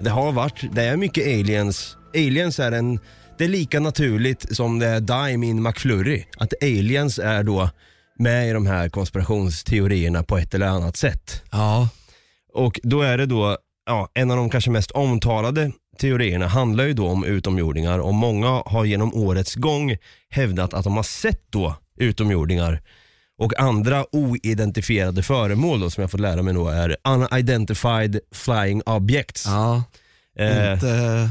Det 0.00 0.10
har 0.10 0.32
varit, 0.32 0.64
det 0.74 0.82
är 0.82 0.96
mycket 0.96 1.26
aliens. 1.26 1.96
Aliens 2.14 2.58
är 2.58 2.72
en, 2.72 3.00
det 3.38 3.44
är 3.44 3.48
lika 3.48 3.80
naturligt 3.80 4.56
som 4.56 4.78
det 4.78 4.86
är 4.86 5.00
Dime 5.00 5.46
in 5.46 5.62
McFlurry. 5.62 6.24
Att 6.36 6.52
aliens 6.62 7.18
är 7.18 7.42
då 7.42 7.70
med 8.18 8.48
i 8.48 8.52
de 8.52 8.66
här 8.66 8.88
konspirationsteorierna 8.88 10.22
på 10.22 10.38
ett 10.38 10.54
eller 10.54 10.66
annat 10.66 10.96
sätt. 10.96 11.42
Ja. 11.52 11.88
Och 12.54 12.80
då 12.82 13.02
är 13.02 13.18
det 13.18 13.26
då, 13.26 13.58
ja, 13.88 14.08
en 14.14 14.30
av 14.30 14.36
de 14.36 14.50
kanske 14.50 14.70
mest 14.70 14.90
omtalade 14.90 15.72
teorierna 15.98 16.46
handlar 16.46 16.84
ju 16.84 16.92
då 16.92 17.08
om 17.08 17.24
utomjordingar 17.24 17.98
och 17.98 18.14
många 18.14 18.62
har 18.66 18.84
genom 18.84 19.14
årets 19.14 19.54
gång 19.54 19.96
hävdat 20.30 20.74
att 20.74 20.84
de 20.84 20.96
har 20.96 21.02
sett 21.02 21.42
då 21.50 21.76
utomjordingar 22.00 22.82
och 23.38 23.60
andra 23.60 24.06
oidentifierade 24.16 25.22
föremål 25.22 25.80
då, 25.80 25.90
som 25.90 26.00
jag 26.00 26.10
fått 26.10 26.20
lära 26.20 26.42
mig 26.42 26.54
då 26.54 26.68
är 26.68 26.96
unidentified 27.08 28.20
flying 28.32 28.82
objects. 28.86 29.46
ja. 29.46 29.82
Eh, 30.38 30.72
Inte, 30.72 31.30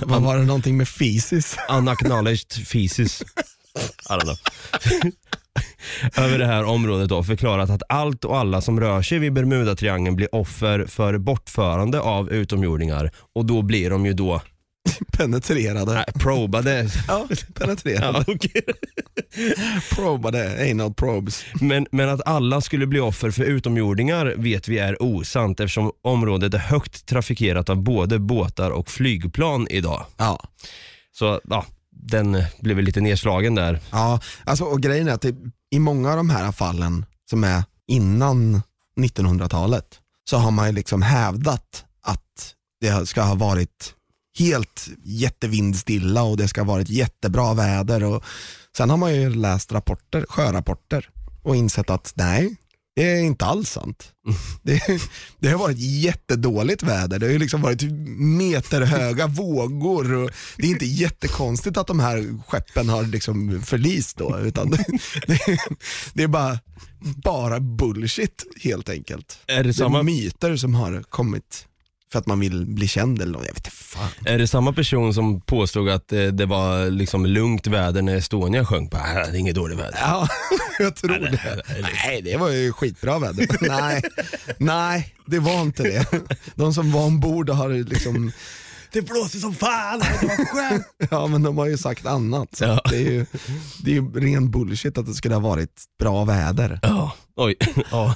vad 0.00 0.22
var 0.22 0.36
det 0.36 0.44
någonting 0.44 0.76
med 0.76 0.88
fysis? 0.88 1.56
unacknowledged 1.70 2.66
feces. 2.66 3.22
I 3.22 4.12
don't 4.12 4.20
know. 4.22 4.36
Över 6.16 6.38
det 6.38 6.46
här 6.46 6.64
området 6.64 7.08
då 7.08 7.22
förklarat 7.24 7.70
att 7.70 7.82
allt 7.88 8.24
och 8.24 8.36
alla 8.38 8.60
som 8.60 8.80
rör 8.80 9.02
sig 9.02 9.18
vid 9.18 9.32
Bermudatriangeln 9.32 10.16
blir 10.16 10.34
offer 10.34 10.86
för 10.86 11.18
bortförande 11.18 12.00
av 12.00 12.30
utomjordingar 12.30 13.10
och 13.34 13.44
då 13.46 13.62
blir 13.62 13.90
de 13.90 14.06
ju 14.06 14.12
då 14.12 14.40
Penetrerade. 15.12 15.96
äh, 15.98 16.20
probade. 16.20 16.88
Ja, 17.08 17.28
penetrerade. 17.54 18.24
Ja, 18.26 18.34
okej. 18.34 18.62
Probade, 19.94 20.70
anal 20.70 20.94
probes. 20.94 21.44
men, 21.60 21.86
men 21.92 22.08
att 22.08 22.26
alla 22.26 22.60
skulle 22.60 22.86
bli 22.86 23.00
offer 23.00 23.30
för 23.30 23.44
utomjordingar 23.44 24.34
vet 24.36 24.68
vi 24.68 24.78
är 24.78 25.02
osant 25.02 25.60
eftersom 25.60 25.92
området 26.02 26.54
är 26.54 26.58
högt 26.58 27.06
trafikerat 27.06 27.68
av 27.70 27.82
både 27.82 28.18
båtar 28.18 28.70
och 28.70 28.90
flygplan 28.90 29.66
idag. 29.70 30.06
Ja. 30.16 30.40
Så 31.12 31.40
ja, 31.44 31.64
den 32.04 32.42
blev 32.60 32.76
väl 32.76 32.84
lite 32.84 33.00
nedslagen 33.00 33.54
där. 33.54 33.80
Ja, 33.90 34.20
alltså, 34.44 34.64
och 34.64 34.82
grejen 34.82 35.08
är 35.08 35.12
att 35.12 35.22
det, 35.22 35.34
i 35.70 35.78
många 35.78 36.10
av 36.10 36.16
de 36.16 36.30
här 36.30 36.52
fallen 36.52 37.06
som 37.30 37.44
är 37.44 37.64
innan 37.86 38.62
1900-talet 39.00 40.00
så 40.30 40.36
har 40.36 40.50
man 40.50 40.66
ju 40.66 40.72
liksom 40.72 41.02
hävdat 41.02 41.84
att 42.02 42.54
det 42.80 43.06
ska 43.08 43.22
ha 43.22 43.34
varit 43.34 43.94
helt 44.38 44.88
jättevindstilla 45.04 46.22
och 46.22 46.36
det 46.36 46.48
ska 46.48 46.60
ha 46.60 46.72
varit 46.72 46.88
jättebra 46.88 47.54
väder. 47.54 48.04
Och 48.04 48.24
sen 48.76 48.90
har 48.90 48.96
man 48.96 49.14
ju 49.14 49.34
läst 49.34 49.72
rapporter, 49.72 50.26
sjörapporter 50.28 51.08
och 51.42 51.56
insett 51.56 51.90
att 51.90 52.12
nej, 52.14 52.56
det 52.94 53.10
är 53.10 53.20
inte 53.20 53.44
alls 53.44 53.70
sant. 53.70 54.10
Det, 54.62 54.80
det 55.38 55.48
har 55.48 55.58
varit 55.58 55.78
jättedåligt 55.78 56.82
väder, 56.82 57.18
det 57.18 57.26
har 57.26 57.32
ju 57.32 57.38
liksom 57.38 57.62
varit 57.62 57.82
meterhöga 58.18 59.26
vågor 59.26 60.14
och 60.14 60.30
det 60.56 60.66
är 60.66 60.70
inte 60.70 60.86
jättekonstigt 60.86 61.76
att 61.76 61.86
de 61.86 62.00
här 62.00 62.42
skeppen 62.48 62.88
har 62.88 63.02
liksom 63.02 63.62
förlist 63.62 64.16
då, 64.16 64.38
utan 64.38 64.70
det, 64.70 64.84
det, 65.26 65.58
det 66.14 66.22
är 66.22 66.28
bara, 66.28 66.58
bara 67.24 67.60
bullshit 67.60 68.44
helt 68.62 68.88
enkelt. 68.88 69.38
Är 69.46 69.64
det 69.64 69.72
Det 69.72 69.84
är 69.84 70.02
myter 70.02 70.56
som 70.56 70.74
har 70.74 71.02
kommit 71.02 71.66
för 72.14 72.18
att 72.20 72.26
man 72.26 72.40
vill 72.40 72.66
bli 72.66 72.88
känd 72.88 73.22
eller 73.22 73.32
något, 73.32 73.42
jag 73.46 73.54
vet 73.54 73.66
inte 73.66 73.70
fan. 73.76 74.08
är 74.24 74.38
det 74.38 74.46
samma 74.46 74.72
person 74.72 75.14
som 75.14 75.40
påstod 75.40 75.88
att 75.88 76.12
eh, 76.12 76.22
det 76.26 76.46
var 76.46 76.90
liksom 76.90 77.26
lugnt 77.26 77.66
väder 77.66 78.02
när 78.02 78.16
Estonia 78.16 78.64
sjönk? 78.64 78.90
Bara, 78.90 79.02
"Ah, 79.02 79.14
det 79.14 79.20
är 79.20 79.34
inget 79.34 79.54
dåligt 79.54 79.78
väder. 79.78 79.98
Ja, 80.00 80.28
jag 80.78 80.96
tror 80.96 81.18
det. 81.18 81.62
Nej, 82.06 82.22
det 82.22 82.36
var 82.36 82.50
ju 82.50 82.72
skitbra 82.72 83.18
väder. 83.18 83.46
nej, 83.68 84.02
nej, 84.58 85.14
det 85.26 85.38
var 85.38 85.60
inte 85.62 85.82
det. 85.82 86.06
De 86.54 86.74
som 86.74 86.92
var 86.92 87.00
ombord 87.04 87.50
har 87.50 87.68
liksom 87.68 88.32
det 88.94 89.02
blåser 89.02 89.38
som 89.38 89.54
fan, 89.54 89.98
det 89.98 90.26
var 90.26 90.44
skönt. 90.46 90.86
Ja 91.10 91.26
men 91.26 91.42
de 91.42 91.58
har 91.58 91.66
ju 91.66 91.76
sagt 91.78 92.06
annat. 92.06 92.56
Så 92.56 92.64
Ja. 92.64 92.80
det, 92.90 92.96
är 92.96 93.10
ju, 93.10 93.26
det 93.84 93.90
är 93.90 93.94
ju 93.94 94.10
ren 94.20 94.50
bullshit 94.50 94.98
att 94.98 95.06
det 95.06 95.14
skulle 95.14 95.34
ha 95.34 95.40
varit 95.40 95.82
bra 95.98 96.24
väder. 96.24 96.78
Ja, 96.82 97.12
oj. 97.36 97.56
Ja. 97.90 98.14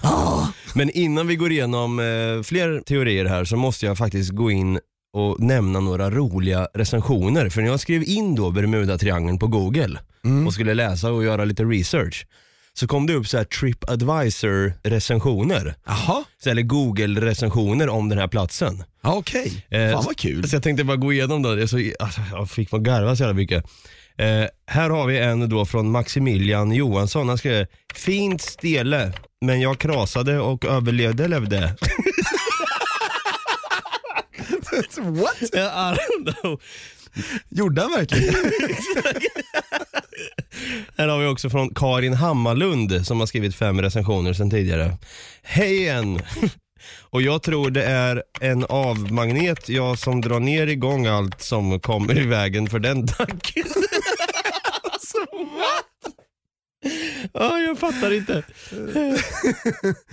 Men 0.75 0.91
innan 0.91 1.27
vi 1.27 1.37
går 1.37 1.53
igenom 1.53 1.99
eh, 1.99 2.43
fler 2.43 2.81
teorier 2.87 3.25
här 3.25 3.45
så 3.45 3.57
måste 3.57 3.87
jag 3.87 3.99
faktiskt 3.99 4.31
gå 4.31 4.51
in 4.51 4.81
och 5.13 5.41
nämna 5.41 5.81
några 5.81 6.11
roliga 6.11 6.69
recensioner. 6.75 7.49
För 7.49 7.61
när 7.63 7.69
jag 7.69 7.81
skrev 7.81 8.03
in 8.03 8.35
då 8.35 8.51
Bermuda-triangeln 8.51 9.39
på 9.39 9.47
google 9.47 9.99
och 10.47 10.53
skulle 10.55 10.75
läsa 10.75 11.13
och 11.13 11.25
göra 11.25 11.45
lite 11.45 11.65
research 11.65 12.27
så 12.79 12.87
kom 12.87 13.07
det 13.07 13.15
upp 13.15 13.29
så 13.29 13.37
här 13.37 13.45
TripAdvisor 13.45 14.73
recensioner. 14.83 15.75
Jaha, 15.87 16.25
Så, 16.43 16.51
eller 16.51 16.63
google 16.63 17.21
recensioner 17.21 17.89
om 17.89 18.09
den 18.09 18.19
här 18.19 18.29
platsen. 18.29 18.85
ja, 19.03 19.15
okej. 19.17 19.67
Eh, 19.71 19.93
Fan 19.93 20.05
vad 20.05 20.17
kul. 20.17 20.49
Så 20.49 20.57
jag 20.57 20.63
tänkte 20.63 20.85
bara 20.85 20.97
gå 20.97 21.13
igenom 21.13 21.43
det 21.43 21.69
så, 21.69 21.77
alltså, 21.99 22.21
jag 22.33 22.51
fick 22.51 22.73
man 22.73 22.83
garva 22.83 23.17
så 23.17 23.23
jävla 23.23 23.35
mycket. 23.35 23.65
Eh, 24.19 24.45
här 24.67 24.91
har 24.91 25.07
vi 25.07 25.19
en 25.19 25.49
då 25.49 25.65
från 25.67 25.91
Maximilian 25.91 26.73
Johansson, 26.73 27.29
han 27.29 27.39
skrev 27.39 27.67
Fint 27.95 28.41
stele, 28.43 29.13
men 29.41 29.61
jag 29.61 29.79
krasade 29.79 30.39
och 30.41 30.65
överlevde 30.65 31.29
levde. 31.29 31.77
What? 34.99 35.43
I 35.53 35.59
don't 35.59 36.35
know. 36.43 36.61
Gjorde 37.49 37.83
han 37.83 37.91
verkligen? 37.91 38.35
Här 40.97 41.09
har 41.09 41.19
vi 41.19 41.27
också 41.27 41.51
från 41.51 41.75
Karin 41.75 42.15
Hammarlund 42.15 43.07
som 43.07 43.21
har 43.21 43.27
skrivit 43.27 43.55
fem 43.55 43.83
recensioner 43.83 44.33
sedan 44.33 44.51
tidigare. 44.51 44.97
Hej 45.43 45.77
igen! 45.77 46.23
Och 47.11 47.23
jag 47.23 47.43
tror 47.43 47.71
det 47.71 47.85
är 47.85 48.23
en 48.41 48.65
avmagnet, 48.65 49.69
jag 49.69 49.99
som 49.99 50.21
drar 50.21 50.41
ner 50.41 50.67
igång 50.67 51.07
allt 51.07 51.43
som 51.43 51.81
kommer 51.81 52.19
i 52.19 52.27
vägen 52.27 52.71
för 52.71 52.79
den 52.79 53.07
tanken. 53.07 53.65
alltså, 54.83 55.19
what? 55.33 55.98
Ja, 57.39 57.59
jag 57.59 57.79
fattar 57.79 58.13
inte. 58.13 58.43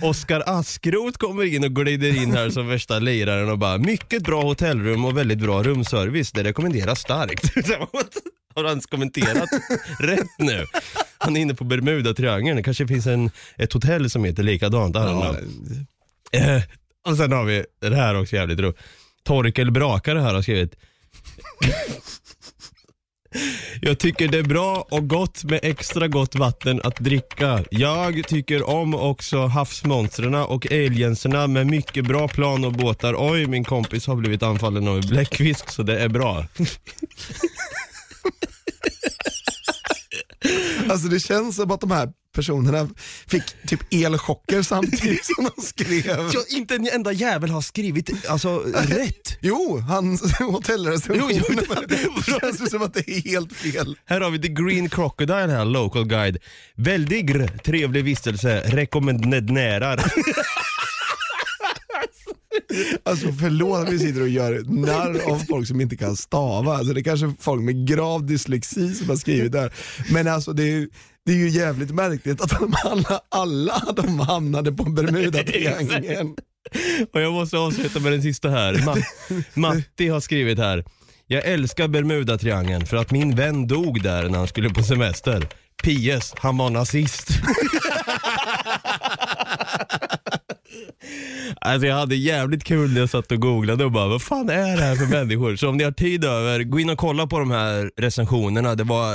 Oskar 0.00 0.42
Askrot 0.46 1.16
kommer 1.16 1.44
in 1.44 1.64
och 1.64 1.74
glider 1.74 2.22
in 2.22 2.32
här 2.32 2.50
som 2.50 2.68
värsta 2.68 2.98
liraren 2.98 3.50
och 3.50 3.58
bara 3.58 3.78
mycket 3.78 4.22
bra 4.22 4.42
hotellrum 4.42 5.04
och 5.04 5.16
väldigt 5.16 5.38
bra 5.38 5.62
rumservice. 5.62 6.32
Det 6.32 6.44
rekommenderas 6.44 7.00
starkt. 7.00 7.54
Har 8.54 8.64
han 8.64 8.80
kommenterat 8.80 9.48
rätt 10.00 10.38
nu? 10.38 10.64
Han 11.18 11.36
är 11.36 11.40
inne 11.40 11.54
på 11.54 11.64
Bermuda-triangeln. 11.64 12.56
Det 12.56 12.62
kanske 12.62 12.86
finns 12.86 13.06
en, 13.06 13.30
ett 13.56 13.72
hotell 13.72 14.10
som 14.10 14.24
heter 14.24 14.42
likadant. 14.42 14.96
Ja. 14.96 15.36
Eh, 16.32 16.62
och 17.08 17.16
sen 17.16 17.32
har 17.32 17.44
vi, 17.44 17.64
det 17.80 17.96
här 17.96 18.20
också 18.20 18.36
jävligt 18.36 18.60
roligt. 18.60 18.78
Torkel 19.24 19.70
Brakare 19.70 20.20
här 20.20 20.34
har 20.34 20.42
skrivit. 20.42 20.76
Jag 23.80 23.98
tycker 23.98 24.28
det 24.28 24.38
är 24.38 24.42
bra 24.42 24.86
och 24.90 25.08
gott 25.08 25.44
med 25.44 25.60
extra 25.62 26.08
gott 26.08 26.34
vatten 26.34 26.80
att 26.84 26.96
dricka. 26.96 27.64
Jag 27.70 28.28
tycker 28.28 28.68
om 28.68 28.94
också 28.94 29.46
havsmonstren 29.46 30.34
och 30.34 30.66
alienserna 30.66 31.46
med 31.46 31.66
mycket 31.66 32.04
bra 32.04 32.28
plan 32.28 32.64
och 32.64 32.72
båtar. 32.72 33.14
Oj, 33.18 33.46
min 33.46 33.64
kompis 33.64 34.06
har 34.06 34.16
blivit 34.16 34.42
anfallen 34.42 34.88
av 34.88 34.96
en 34.96 35.08
bläckfisk 35.08 35.70
så 35.70 35.82
det 35.82 35.98
är 35.98 36.08
bra. 36.08 36.46
Alltså 40.88 41.08
det 41.08 41.20
känns 41.20 41.56
som 41.56 41.70
att 41.70 41.80
de 41.80 41.90
här 41.90 42.12
personerna 42.36 42.88
fick 43.28 43.42
typ 43.66 43.80
elchocker 43.94 44.62
samtidigt 44.62 45.24
som 45.24 45.44
de 45.56 45.62
skrev. 45.62 46.30
Ja, 46.32 46.44
inte 46.50 46.74
en 46.74 46.88
enda 46.88 47.12
jävel 47.12 47.50
har 47.50 47.60
skrivit 47.60 48.10
alltså, 48.28 48.58
rätt. 48.74 49.38
Jo, 49.40 49.78
han 49.88 50.18
hotellrecensionen. 50.40 51.42
Det- 51.88 52.40
känns 52.40 52.70
som 52.70 52.82
att 52.82 52.94
det 52.94 53.10
är 53.10 53.20
helt 53.30 53.52
fel. 53.52 53.96
Här 54.04 54.20
har 54.20 54.30
vi 54.30 54.38
The 54.38 54.48
Green 54.48 54.88
Crocodile 54.88 55.52
här, 55.52 55.64
local 55.64 56.04
guide. 56.04 56.38
Väldigt 56.74 57.64
trevlig 57.64 58.04
vistelse, 58.04 58.62
rekommenderar. 58.66 59.96
Alltså 63.04 63.32
förlåt 63.32 63.78
att 63.86 63.92
vi 63.92 63.98
sitter 63.98 64.20
och 64.22 64.28
gör 64.28 64.62
narr 64.66 65.30
av 65.32 65.38
folk 65.38 65.68
som 65.68 65.80
inte 65.80 65.96
kan 65.96 66.16
stava. 66.16 66.76
Alltså 66.76 66.92
det 66.94 67.00
är 67.00 67.04
kanske 67.04 67.32
folk 67.40 67.62
med 67.62 67.86
grav 67.88 68.26
dyslexi 68.26 68.94
som 68.94 69.08
har 69.08 69.16
skrivit 69.16 69.52
det 69.52 69.60
här. 69.60 69.72
Men 70.12 70.28
alltså 70.28 70.52
det 70.52 70.62
är, 70.72 70.88
det 71.26 71.32
är 71.32 71.36
ju 71.36 71.48
jävligt 71.48 71.90
märkligt 71.90 72.40
att 72.40 72.50
de 72.60 72.74
alla, 72.84 73.20
alla 73.28 73.82
de 73.96 74.20
hamnade 74.20 74.72
på 74.72 74.82
Bermuda-triangeln. 74.84 76.36
Och 77.12 77.20
jag 77.20 77.32
måste 77.32 77.58
avsluta 77.58 78.00
med 78.00 78.12
den 78.12 78.22
sista 78.22 78.48
här. 78.48 78.74
Ma- 78.74 79.04
Matti 79.54 80.08
har 80.08 80.20
skrivit 80.20 80.58
här. 80.58 80.84
Jag 81.26 81.44
älskar 81.44 81.88
Bermuda-triangeln 81.88 82.86
för 82.86 82.96
att 82.96 83.10
min 83.10 83.36
vän 83.36 83.66
dog 83.66 84.02
där 84.02 84.28
när 84.28 84.38
han 84.38 84.48
skulle 84.48 84.70
på 84.70 84.82
semester. 84.82 85.48
P.S. 85.84 86.34
Han 86.38 86.56
var 86.56 86.70
nazist. 86.70 87.28
Alltså 91.60 91.86
jag 91.86 91.96
hade 91.96 92.16
jävligt 92.16 92.64
kul 92.64 92.92
när 92.92 93.00
jag 93.00 93.10
satt 93.10 93.32
och 93.32 93.40
googlade 93.40 93.84
och 93.84 93.92
bara, 93.92 94.08
vad 94.08 94.22
fan 94.22 94.50
är 94.50 94.76
det 94.76 94.82
här 94.82 94.96
för 94.96 95.06
människor? 95.06 95.56
Så 95.56 95.68
om 95.68 95.76
ni 95.76 95.84
har 95.84 95.92
tid 95.92 96.24
över, 96.24 96.62
gå 96.62 96.80
in 96.80 96.90
och 96.90 96.98
kolla 96.98 97.26
på 97.26 97.38
de 97.38 97.50
här 97.50 97.90
recensionerna. 97.96 98.74
Det 98.74 98.84
var 98.84 99.14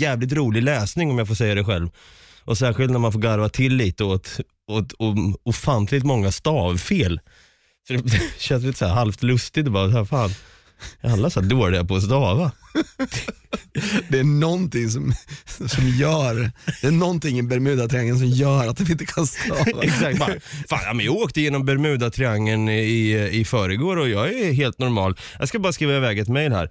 jävligt 0.00 0.32
rolig 0.32 0.62
läsning 0.62 1.10
om 1.10 1.18
jag 1.18 1.28
får 1.28 1.34
säga 1.34 1.54
det 1.54 1.64
själv. 1.64 1.88
Och 2.44 2.58
särskilt 2.58 2.92
när 2.92 2.98
man 2.98 3.12
får 3.12 3.20
garva 3.20 3.48
till 3.48 3.76
lite 3.76 4.04
åt, 4.04 4.40
åt, 4.68 4.92
åt 4.98 5.16
ofantligt 5.42 6.04
många 6.04 6.32
stavfel. 6.32 7.20
Så 7.88 7.92
det 7.92 8.20
känns 8.38 8.64
lite 8.64 8.78
så 8.78 8.86
här 8.86 8.94
halvt 8.94 9.22
lustigt 9.22 9.68
bara, 9.68 9.90
så 9.90 9.96
här, 9.96 10.04
fan, 10.04 10.30
är 11.00 11.10
alla 11.12 11.30
så 11.30 11.40
dåliga 11.40 11.84
på 11.84 11.96
att 11.96 12.02
stava? 12.02 12.52
Det 14.08 14.18
är 14.18 14.24
någonting 14.24 14.90
som, 14.90 15.12
som 15.68 15.88
gör, 15.88 16.50
det 16.80 16.86
är 16.86 16.90
någonting 16.90 17.38
i 17.38 17.42
Bermuda-triangeln 17.42 18.18
som 18.18 18.28
gör 18.28 18.68
att 18.68 18.76
de 18.76 18.92
inte 18.92 19.06
kan 19.06 19.26
stava. 19.26 19.82
Exakt, 19.82 20.18
bara, 20.18 20.34
fan, 20.68 20.80
ja, 20.84 20.92
men 20.94 21.06
jag 21.06 21.14
åkte 21.14 21.40
genom 21.40 21.64
Bermuda-triangeln 21.64 22.68
i, 22.68 23.28
i 23.32 23.44
förrgår 23.44 23.96
och 23.96 24.08
jag 24.08 24.34
är 24.34 24.52
helt 24.52 24.78
normal. 24.78 25.18
Jag 25.38 25.48
ska 25.48 25.58
bara 25.58 25.72
skriva 25.72 25.96
iväg 25.96 26.18
ett 26.18 26.28
mail 26.28 26.52
här. 26.52 26.70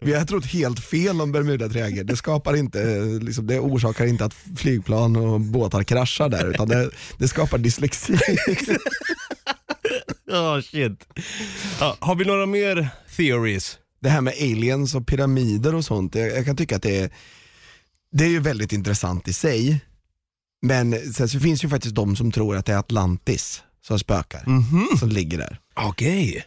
Vi 0.00 0.14
har 0.14 0.24
trott 0.24 0.44
helt 0.44 0.80
fel 0.80 1.20
om 1.20 1.32
Bermuda-triangeln. 1.32 2.06
Det, 2.06 2.16
skapar 2.16 2.56
inte, 2.56 3.00
liksom, 3.22 3.46
det 3.46 3.60
orsakar 3.60 4.06
inte 4.06 4.24
att 4.24 4.34
flygplan 4.56 5.16
och 5.16 5.40
båtar 5.40 5.82
kraschar 5.82 6.28
där 6.28 6.50
utan 6.50 6.68
det, 6.68 6.90
det 7.18 7.28
skapar 7.28 7.58
dyslexi. 7.58 8.18
Ja, 10.28 10.62
shit. 10.62 11.06
Ja, 11.80 11.96
har 12.00 12.14
vi 12.14 12.24
några 12.24 12.46
mer 12.46 12.88
theories? 13.16 13.78
Det 14.00 14.08
här 14.08 14.20
med 14.20 14.34
aliens 14.40 14.94
och 14.94 15.06
pyramider 15.06 15.74
och 15.74 15.84
sånt, 15.84 16.14
jag, 16.14 16.28
jag 16.36 16.44
kan 16.44 16.56
tycka 16.56 16.76
att 16.76 16.82
det 16.82 16.98
är, 16.98 17.10
det 18.12 18.24
är 18.24 18.28
ju 18.28 18.40
väldigt 18.40 18.72
intressant 18.72 19.28
i 19.28 19.32
sig. 19.32 19.80
Men 20.62 21.12
sen 21.14 21.28
så 21.28 21.40
finns 21.40 21.64
ju 21.64 21.68
faktiskt 21.68 21.94
de 21.94 22.16
som 22.16 22.32
tror 22.32 22.56
att 22.56 22.66
det 22.66 22.72
är 22.72 22.76
Atlantis 22.78 23.62
som 23.86 23.98
spökar, 23.98 24.44
som 24.98 25.08
ligger 25.08 25.38
där. 25.38 25.58
Okej. 25.74 26.44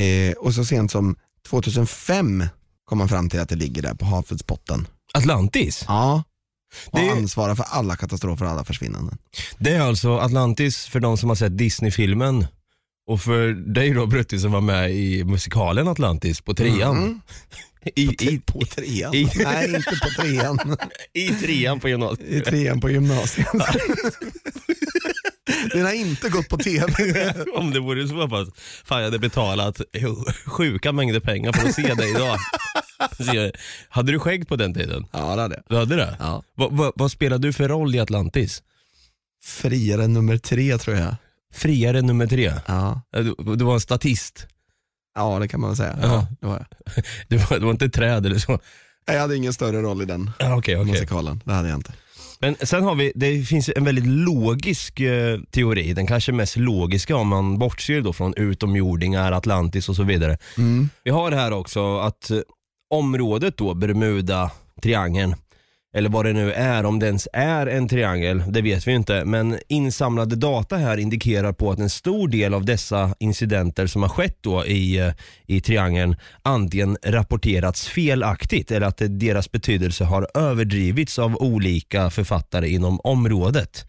Eh, 0.00 0.32
och 0.32 0.54
så 0.54 0.64
sent 0.64 0.90
som 0.92 1.16
2005 1.48 2.44
kom 2.84 2.98
man 2.98 3.08
fram 3.08 3.30
till 3.30 3.40
att 3.40 3.48
det 3.48 3.56
ligger 3.56 3.82
där 3.82 3.94
på 3.94 4.04
havsbotten. 4.04 4.86
Atlantis? 5.14 5.84
Ja. 5.88 6.22
Och 6.86 6.98
Det- 7.00 7.10
ansvarar 7.10 7.54
för 7.54 7.64
alla 7.68 7.96
katastrofer 7.96 8.44
och 8.44 8.50
alla 8.50 8.64
försvinnanden. 8.64 9.18
Det 9.58 9.70
är 9.70 9.80
alltså 9.80 10.18
Atlantis 10.18 10.86
för 10.86 11.00
de 11.00 11.16
som 11.18 11.28
har 11.28 11.36
sett 11.36 11.58
Disney-filmen. 11.58 12.46
Och 13.06 13.20
för 13.20 13.48
dig 13.74 13.90
då 13.90 14.06
Brutti 14.06 14.38
som 14.38 14.52
var 14.52 14.60
med 14.60 14.92
i 14.92 15.24
musikalen 15.24 15.88
Atlantis 15.88 16.40
på 16.40 16.54
trean. 16.54 16.96
Mm. 16.96 17.20
I, 17.94 18.06
På, 18.06 18.12
tre, 18.14 18.28
i, 18.32 18.38
på 18.40 18.60
trean? 18.60 19.14
i- 19.14 19.28
Nej, 19.44 19.66
inte 19.74 19.90
på 20.02 20.22
trean. 20.22 20.76
I 21.12 21.28
trean 21.28 21.80
på 21.80 21.88
I 21.88 21.90
gymnasiet. 21.90 22.44
trean 22.44 22.80
på 22.80 22.90
gymnasiet. 22.90 23.46
Den 25.72 25.82
har 25.84 25.92
inte 25.92 26.28
gått 26.28 26.48
på 26.48 26.58
tv. 26.58 27.34
Om 27.56 27.70
det 27.70 27.80
vore 27.80 28.08
så 28.08 28.28
pass. 28.28 28.48
Fan 28.84 28.98
jag 28.98 29.04
hade 29.04 29.18
betalat 29.18 29.80
sjuka 30.46 30.92
mängder 30.92 31.20
pengar 31.20 31.52
för 31.52 31.68
att 31.68 31.74
se 31.74 31.94
dig 31.94 32.10
idag. 32.10 32.38
Hade 33.88 34.12
du 34.12 34.18
skägg 34.18 34.48
på 34.48 34.56
den 34.56 34.74
tiden? 34.74 35.06
Ja, 35.12 35.36
det 35.36 35.42
hade 35.42 35.54
jag. 35.54 35.64
Du 35.68 35.76
hade 35.76 35.96
det? 35.96 36.16
Ja. 36.20 36.42
Vad, 36.54 36.72
vad, 36.76 36.92
vad 36.96 37.10
spelade 37.10 37.48
du 37.48 37.52
för 37.52 37.68
roll 37.68 37.94
i 37.94 37.98
Atlantis? 38.00 38.62
Friare 39.44 40.06
nummer 40.06 40.36
tre 40.38 40.78
tror 40.78 40.96
jag. 40.96 41.14
Friare 41.52 42.02
nummer 42.02 42.26
tre. 42.26 42.52
Ja, 42.66 43.00
Du, 43.12 43.34
du 43.56 43.64
var 43.64 43.74
en 43.74 43.80
statist. 43.80 44.46
ja 45.14 45.38
det 45.38 45.48
kan 45.48 45.60
man 45.60 45.70
väl 45.70 45.76
säga. 45.76 45.98
Ja. 46.02 46.26
Det 46.40 46.46
var 46.46 46.54
jag. 46.56 47.04
Du 47.28 47.36
var, 47.36 47.58
du 47.58 47.64
var 47.64 47.70
inte 47.72 47.84
ett 47.84 47.92
träd 47.92 48.26
eller 48.26 48.38
så. 48.38 48.58
Jag 49.06 49.20
hade 49.20 49.36
ingen 49.36 49.52
större 49.52 49.82
roll 49.82 50.02
i 50.02 50.04
den 50.04 50.30
Ja, 50.38 50.56
Okej, 50.56 50.76
okej. 50.76 50.92
musikalen. 50.92 51.42
Det 51.44 51.52
hade 51.52 51.68
jag 51.68 51.78
inte. 51.78 51.92
Men 52.40 52.56
sen 52.62 52.82
har 52.84 52.94
vi, 52.94 53.12
det 53.14 53.42
finns 53.42 53.70
en 53.76 53.84
väldigt 53.84 54.06
logisk 54.06 55.00
eh, 55.00 55.40
teori, 55.50 55.92
den 55.92 56.06
kanske 56.06 56.32
mest 56.32 56.56
logiska 56.56 57.16
om 57.16 57.28
man 57.28 57.58
bortser 57.58 58.00
då 58.00 58.12
från 58.12 58.34
utomjordingar, 58.36 59.32
Atlantis 59.32 59.88
och 59.88 59.96
så 59.96 60.02
vidare. 60.02 60.38
Mm. 60.58 60.88
Vi 61.04 61.10
har 61.10 61.32
här 61.32 61.52
också 61.52 61.98
att 61.98 62.30
eh, 62.30 62.38
området 62.90 63.56
då, 63.56 63.74
Bermuda, 63.74 64.50
triangeln, 64.82 65.34
eller 65.94 66.08
vad 66.10 66.24
det 66.24 66.32
nu 66.32 66.52
är, 66.52 66.84
om 66.84 66.98
det 66.98 67.06
ens 67.06 67.28
är 67.32 67.66
en 67.66 67.88
triangel, 67.88 68.42
det 68.48 68.62
vet 68.62 68.86
vi 68.86 68.92
inte. 68.92 69.24
Men 69.24 69.58
insamlade 69.68 70.36
data 70.36 70.76
här 70.76 70.96
indikerar 70.96 71.52
på 71.52 71.70
att 71.70 71.78
en 71.78 71.90
stor 71.90 72.28
del 72.28 72.54
av 72.54 72.64
dessa 72.64 73.14
incidenter 73.18 73.86
som 73.86 74.02
har 74.02 74.08
skett 74.08 74.36
då 74.40 74.66
i, 74.66 74.98
eh, 74.98 75.12
i 75.46 75.60
triangeln 75.60 76.16
antingen 76.42 76.96
rapporterats 77.04 77.88
felaktigt 77.88 78.70
eller 78.70 78.86
att 78.86 79.02
deras 79.08 79.52
betydelse 79.52 80.04
har 80.04 80.28
överdrivits 80.34 81.18
av 81.18 81.36
olika 81.36 82.10
författare 82.10 82.68
inom 82.68 83.00
området. 83.04 83.86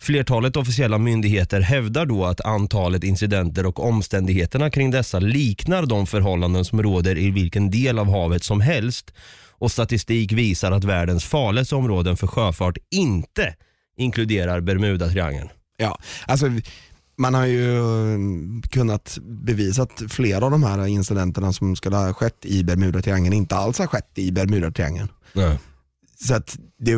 Flertalet 0.00 0.56
officiella 0.56 0.98
myndigheter 0.98 1.60
hävdar 1.60 2.06
då 2.06 2.24
att 2.24 2.40
antalet 2.40 3.04
incidenter 3.04 3.66
och 3.66 3.84
omständigheterna 3.84 4.70
kring 4.70 4.90
dessa 4.90 5.18
liknar 5.18 5.86
de 5.86 6.06
förhållanden 6.06 6.64
som 6.64 6.82
råder 6.82 7.18
i 7.18 7.30
vilken 7.30 7.70
del 7.70 7.98
av 7.98 8.10
havet 8.10 8.42
som 8.44 8.60
helst 8.60 9.12
och 9.58 9.72
statistik 9.72 10.32
visar 10.32 10.72
att 10.72 10.84
världens 10.84 11.24
farligaste 11.24 11.74
områden 11.74 12.16
för 12.16 12.26
sjöfart 12.26 12.78
inte 12.90 13.54
inkluderar 13.96 14.60
Bermudatriangeln. 14.60 15.48
Ja, 15.76 15.98
alltså 16.26 16.46
man 17.18 17.34
har 17.34 17.46
ju 17.46 17.78
mm, 17.78 18.62
kunnat 18.62 19.18
bevisa 19.22 19.82
att 19.82 20.02
flera 20.08 20.44
av 20.44 20.50
de 20.50 20.62
här 20.62 20.86
incidenterna 20.86 21.52
som 21.52 21.76
skulle 21.76 21.96
ha 21.96 22.12
skett 22.12 22.44
i 22.44 22.64
Bermudatriangeln 22.64 23.32
inte 23.32 23.56
alls 23.56 23.78
har 23.78 23.86
skett 23.86 24.10
i 24.14 24.32
Bermudatriangeln. 24.32 25.08
Nej. 25.32 25.58
Så 26.20 26.34
att 26.34 26.58
det, 26.78 26.92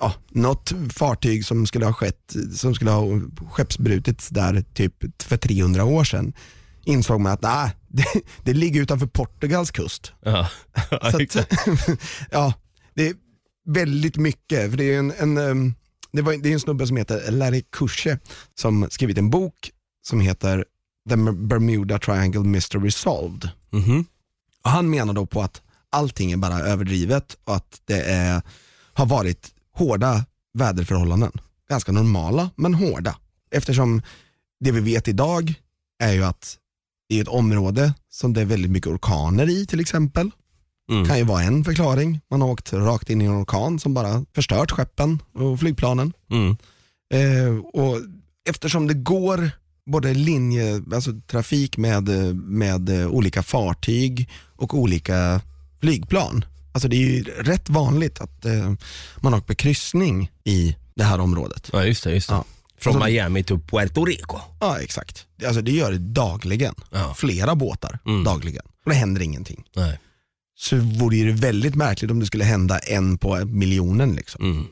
ja, 0.00 0.14
något 0.30 0.72
fartyg 0.90 1.44
som 1.44 1.66
skulle 1.66 1.86
ha 1.86 1.92
skett, 1.92 2.36
som 2.54 2.74
skulle 2.74 2.90
ha 2.90 3.20
skeppsbrutits 3.50 4.28
där 4.28 4.64
typ 4.74 4.94
för 5.22 5.36
300 5.36 5.84
år 5.84 6.04
sedan 6.04 6.32
insåg 6.84 7.20
man 7.20 7.32
att 7.32 7.42
nej, 7.42 7.70
det, 7.92 8.22
det 8.42 8.54
ligger 8.54 8.80
utanför 8.80 9.06
Portugals 9.06 9.70
kust. 9.70 10.12
Ja. 10.20 10.48
Att, 10.90 11.36
ja, 12.30 12.54
det 12.94 13.08
är 13.08 13.14
väldigt 13.66 14.16
mycket. 14.16 14.70
För 14.70 14.76
det 14.76 14.94
är 14.94 14.98
en, 14.98 15.10
en, 15.38 15.74
det, 16.12 16.22
var, 16.22 16.32
det 16.32 16.48
är 16.48 16.52
en 16.52 16.60
snubbe 16.60 16.86
som 16.86 16.96
heter 16.96 17.30
Larry 17.30 17.62
Kusche 17.72 18.18
som 18.54 18.86
skrivit 18.90 19.18
en 19.18 19.30
bok 19.30 19.70
som 20.02 20.20
heter 20.20 20.64
The 21.08 21.16
Bermuda 21.16 21.98
Triangle 21.98 22.40
Mystery 22.40 22.90
Solved. 22.90 23.50
Mhm. 23.70 24.04
Och 24.64 24.70
han 24.70 24.90
menar 24.90 25.14
då 25.14 25.26
på 25.26 25.42
att 25.42 25.62
allting 25.90 26.32
är 26.32 26.36
bara 26.36 26.58
överdrivet 26.58 27.36
och 27.44 27.56
att 27.56 27.80
det 27.84 28.02
är, 28.02 28.42
har 28.92 29.06
varit 29.06 29.54
hårda 29.72 30.24
väderförhållanden. 30.54 31.32
Ganska 31.68 31.92
normala 31.92 32.50
men 32.56 32.74
hårda. 32.74 33.16
Eftersom 33.50 34.02
det 34.60 34.72
vi 34.72 34.80
vet 34.80 35.08
idag 35.08 35.54
är 35.98 36.12
ju 36.12 36.24
att 36.24 36.58
det 37.12 37.18
är 37.18 37.22
ett 37.22 37.28
område 37.28 37.94
som 38.10 38.32
det 38.32 38.40
är 38.40 38.44
väldigt 38.44 38.70
mycket 38.70 38.90
orkaner 38.90 39.50
i 39.50 39.66
till 39.66 39.80
exempel. 39.80 40.30
Mm. 40.90 41.06
Kan 41.06 41.18
ju 41.18 41.24
vara 41.24 41.42
en 41.42 41.64
förklaring. 41.64 42.20
Man 42.30 42.40
har 42.40 42.48
åkt 42.48 42.72
rakt 42.72 43.10
in 43.10 43.22
i 43.22 43.24
en 43.24 43.42
orkan 43.42 43.78
som 43.78 43.94
bara 43.94 44.24
förstört 44.34 44.70
skeppen 44.70 45.22
och 45.34 45.60
flygplanen. 45.60 46.12
Mm. 46.30 46.56
Eh, 47.14 47.56
och 47.56 47.96
eftersom 48.48 48.86
det 48.86 48.94
går 48.94 49.50
både 49.86 50.14
linje, 50.14 50.82
alltså 50.92 51.10
trafik 51.26 51.76
med, 51.76 52.08
med 52.34 52.90
olika 53.06 53.42
fartyg 53.42 54.30
och 54.56 54.74
olika 54.74 55.40
flygplan. 55.80 56.44
Alltså 56.72 56.88
det 56.88 56.96
är 56.96 57.00
ju 57.00 57.22
rätt 57.22 57.70
vanligt 57.70 58.20
att 58.20 58.44
eh, 58.44 58.72
man 59.20 59.34
åker 59.34 59.46
på 59.46 59.54
kryssning 59.54 60.30
i 60.44 60.76
det 60.94 61.04
här 61.04 61.20
området. 61.20 61.70
Ja 61.72 61.84
just 61.84 62.04
det, 62.04 62.14
just 62.14 62.28
det. 62.28 62.34
Ja. 62.34 62.44
Från 62.78 62.94
Alltså- 62.96 63.08
Miami 63.08 63.44
till 63.44 63.58
Puerto 63.60 64.04
Rico. 64.04 64.38
Ja 64.60 64.78
exakt. 64.80 65.26
Alltså 65.46 65.62
det 65.62 65.72
gör 65.72 65.92
det 65.92 65.98
dagligen. 65.98 66.74
Ja. 66.90 67.14
Flera 67.18 67.54
båtar 67.54 67.98
Mm. 68.06 68.24
dagligen. 68.24 68.64
Och 68.84 68.90
det 68.90 68.96
händer 68.96 69.22
ingenting. 69.22 69.64
Nej. 69.76 69.98
Så 70.54 70.76
vore 70.76 71.16
det 71.16 71.32
väldigt 71.32 71.74
märkligt 71.74 72.10
om 72.10 72.20
det 72.20 72.26
skulle 72.26 72.44
hända 72.44 72.78
en 72.78 73.18
på 73.18 73.44
miljonen. 73.44 74.14
Liksom. 74.14 74.44
Mm. 74.52 74.66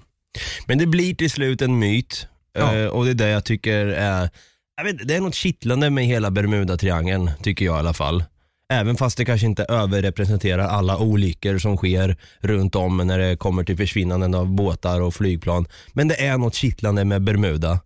Men 0.67 0.79
det 0.79 0.87
blir 0.87 1.15
till 1.15 1.31
slut 1.31 1.63
en 1.63 1.79
myt 1.79 2.27
Ja. 2.53 2.77
eh, 2.77 2.87
och 2.87 3.05
det 3.05 3.11
är 3.11 3.15
det 3.15 3.29
jag 3.29 3.45
tycker 3.45 3.87
är, 3.87 4.31
jag 4.77 4.85
vet, 4.85 5.09
det 5.09 5.15
är 5.17 5.21
något 5.21 5.35
kittlande 5.35 5.91
med 5.91 6.05
hela 6.07 6.31
Bermudatriangeln 6.31 7.31
tycker 7.43 7.65
jag 7.65 7.77
i 7.77 7.79
alla 7.79 7.95
fall. 7.95 8.25
Även 8.73 8.97
fast 8.97 9.17
det 9.17 9.25
kanske 9.25 9.47
inte 9.47 9.65
överrepresenterar 9.65 10.69
alla 10.69 10.99
olyckor 10.99 11.59
som 11.59 11.77
sker 11.77 12.17
runt 12.41 12.75
om 12.75 12.97
när 12.97 13.19
det 13.19 13.37
kommer 13.37 13.65
till 13.65 13.77
försvinnanden 13.77 14.35
av 14.35 14.47
båtar 14.55 15.01
och 15.01 15.15
flygplan. 15.15 15.67
Men 15.93 16.09
det 16.09 16.27
är 16.27 16.39
något 16.39 16.55
kittlande 16.55 17.05
med 17.05 17.23
Bermuda. 17.23 17.81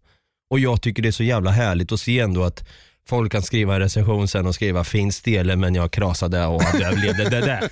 Och 0.54 0.60
jag 0.60 0.82
tycker 0.82 1.02
det 1.02 1.08
är 1.08 1.12
så 1.12 1.22
jävla 1.22 1.50
härligt 1.50 1.92
att 1.92 2.00
se 2.00 2.20
ändå 2.20 2.44
att 2.44 2.64
folk 3.08 3.32
kan 3.32 3.42
skriva 3.42 3.74
en 3.74 3.80
recension 3.80 4.28
sen 4.28 4.46
och 4.46 4.54
skriva 4.54 4.84
fin 4.84 5.12
stele 5.12 5.56
men 5.56 5.74
jag 5.74 5.90
krasade 5.90 6.46
och 6.46 6.62
överlevde 6.74 7.30
det 7.30 7.40
där. 7.40 7.68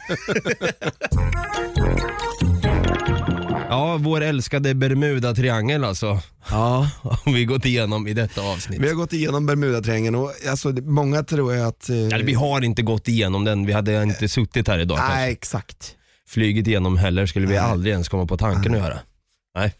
Ja, 3.68 3.96
vår 4.00 4.20
älskade 4.20 4.74
Bermuda-triangel 4.74 5.84
alltså. 5.84 6.20
Ja. 6.50 6.90
Har 7.02 7.32
vi 7.32 7.44
gått 7.44 7.64
igenom 7.64 8.08
i 8.08 8.14
detta 8.14 8.40
avsnitt. 8.40 8.80
Vi 8.80 8.88
har 8.88 8.94
gått 8.94 9.12
igenom 9.12 9.46
Bermudatriangeln 9.46 10.14
och 10.14 10.32
alltså, 10.50 10.68
många 10.72 11.22
tror 11.22 11.54
jag 11.54 11.68
att... 11.68 11.88
Eh, 11.88 11.96
Eller 11.96 12.22
vi 12.24 12.34
har 12.34 12.64
inte 12.64 12.82
gått 12.82 13.08
igenom 13.08 13.44
den, 13.44 13.66
vi 13.66 13.72
hade 13.72 14.02
inte 14.02 14.28
suttit 14.28 14.68
här 14.68 14.78
idag 14.78 14.98
kanske. 14.98 15.16
Nej 15.16 15.32
exakt. 15.32 15.96
Flygit 16.28 16.66
igenom 16.66 16.96
heller 16.96 17.26
skulle 17.26 17.46
vi 17.46 17.54
Nej. 17.54 17.62
aldrig 17.62 17.92
ens 17.92 18.08
komma 18.08 18.26
på 18.26 18.36
tanken 18.36 18.74
att 18.74 18.80
göra. 18.80 18.98
Nej. 19.54 19.74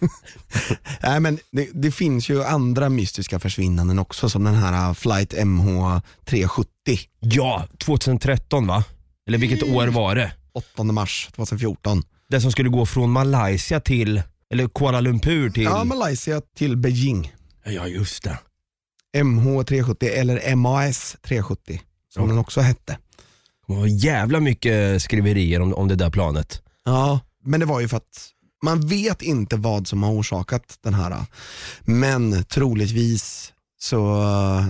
Nej 1.02 1.20
men 1.20 1.38
det, 1.52 1.68
det 1.74 1.90
finns 1.90 2.28
ju 2.28 2.44
andra 2.44 2.88
mystiska 2.88 3.40
försvinnanden 3.40 3.98
också 3.98 4.28
som 4.28 4.44
den 4.44 4.54
här 4.54 4.88
uh, 4.88 4.94
flight 4.94 5.32
MH370. 5.34 6.66
Ja, 7.20 7.66
2013 7.78 8.66
va? 8.66 8.84
Eller 9.28 9.38
vilket 9.38 9.62
år 9.62 9.86
var 9.86 10.14
det? 10.14 10.32
8 10.52 10.82
mars 10.82 11.28
2014. 11.36 12.02
Det 12.28 12.40
som 12.40 12.52
skulle 12.52 12.68
gå 12.68 12.86
från 12.86 13.10
Malaysia 13.10 13.80
till, 13.80 14.22
eller 14.52 14.68
Kuala 14.68 15.00
Lumpur 15.00 15.50
till... 15.50 15.62
Ja, 15.62 15.84
Malaysia 15.84 16.40
till 16.56 16.76
Beijing. 16.76 17.32
ja 17.64 17.86
just 17.86 18.22
det. 18.22 18.38
MH370 19.16 20.04
eller 20.04 20.56
MAS 20.56 21.16
370 21.22 21.80
som 22.14 22.22
Ja. 22.22 22.28
den 22.28 22.38
också 22.38 22.60
hette. 22.60 22.98
Det 23.66 23.74
var 23.74 23.86
jävla 23.86 24.40
mycket 24.40 25.02
skriverier 25.02 25.60
om, 25.60 25.74
om 25.74 25.88
det 25.88 25.94
där 25.96 26.10
planet. 26.10 26.62
Ja, 26.84 27.20
men 27.44 27.60
det 27.60 27.66
var 27.66 27.80
ju 27.80 27.88
för 27.88 27.96
att 27.96 28.28
man 28.64 28.80
vet 28.80 29.22
inte 29.22 29.56
vad 29.56 29.86
som 29.86 30.02
har 30.02 30.12
orsakat 30.12 30.78
den 30.80 30.94
här. 30.94 31.26
Men 31.80 32.44
troligtvis 32.44 33.52
så, 33.80 34.24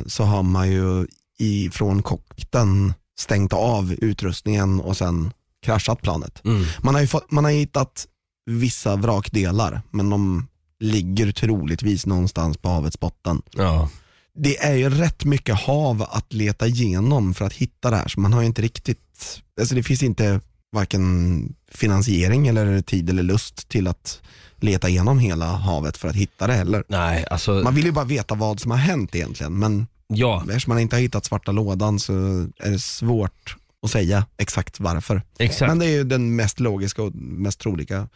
så 0.07 0.25
har 0.25 0.43
man 0.43 0.71
ju 0.71 1.07
i, 1.39 1.71
från 1.71 2.03
cockpiten 2.03 2.95
stängt 3.19 3.53
av 3.53 3.93
utrustningen 3.93 4.81
och 4.81 4.97
sen 4.97 5.33
kraschat 5.63 6.03
planet. 6.03 6.45
Mm. 6.45 6.65
Man 6.83 6.95
har, 6.95 7.01
ju 7.03 7.07
fått, 7.07 7.31
man 7.31 7.45
har 7.45 7.51
hittat 7.51 8.07
vissa 8.47 8.97
vrakdelar 8.97 9.83
men 9.91 10.11
de 10.11 10.47
ligger 10.81 11.33
troligtvis 11.33 12.07
någonstans 12.07 12.57
på 12.57 12.69
havets 12.69 13.01
botten. 13.01 13.43
Ja. 13.53 13.91
Det 14.35 14.59
är 14.59 14.75
ju 14.75 14.91
rätt 14.91 15.25
mycket 15.25 15.61
hav 15.61 16.03
att 16.11 16.33
leta 16.33 16.67
igenom 16.67 17.35
för 17.35 17.45
att 17.45 17.53
hitta 17.53 17.91
det 17.91 17.97
här 17.97 18.09
så 18.09 18.21
man 18.21 18.33
har 18.33 18.41
ju 18.41 18.47
inte 18.47 18.63
riktigt, 18.63 19.43
alltså 19.61 19.75
det 19.75 19.83
finns 19.83 20.03
inte 20.03 20.41
varken 20.75 21.55
finansiering 21.71 22.47
eller 22.49 22.81
tid 22.81 23.11
eller 23.11 23.23
lust 23.23 23.69
till 23.69 23.87
att 23.87 24.21
leta 24.57 24.89
igenom 24.89 25.19
hela 25.19 25.47
havet 25.47 25.97
för 25.97 26.09
att 26.09 26.17
hitta 26.17 26.47
det 26.47 26.53
heller. 26.53 26.85
Nej, 26.89 27.27
alltså, 27.31 27.53
Man 27.53 27.75
vill 27.75 27.85
ju 27.85 27.93
bara 27.93 28.05
veta 28.05 28.35
vad 28.35 28.61
som 28.61 28.71
har 28.71 28.79
hänt 28.79 29.15
egentligen 29.15 29.59
men 29.59 29.87
ja, 30.07 30.45
eftersom 30.49 30.71
man 30.71 30.79
inte 30.79 30.97
har 30.97 31.01
hittat 31.01 31.25
svarta 31.25 31.53
lådan 31.53 32.01
så 32.01 32.13
är 32.59 32.71
det 32.71 32.79
svårt 32.79 33.57
att 33.83 33.91
säga 33.91 34.27
exakt 34.39 34.81
varför. 34.81 35.23
exakt. 35.39 35.69
Men 35.69 35.79
det 35.79 35.87
är 35.87 35.91
ju 35.91 36.05
den 36.05 36.37
mest 36.37 36.61
logiska 36.61 37.03
och 37.03 37.15
mest 37.15 37.61
troliga. 37.61 38.09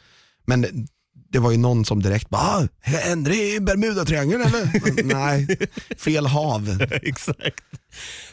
Men 0.47 0.89
det, 1.33 1.39
det 1.39 1.39
var 1.39 1.51
ju 1.51 1.59
någon 1.59 1.85
som 1.85 2.03
direkt 2.03 2.29
bara, 2.29 2.43
ah, 2.43 2.67
händer 2.81 3.31
det 3.31 3.55
i 3.55 3.61
Bermudatriangeln 3.61 4.43
eller? 4.43 5.03
Nej, 5.15 5.57
fel 5.97 6.27
hav. 6.27 6.83
exakt. 7.03 7.65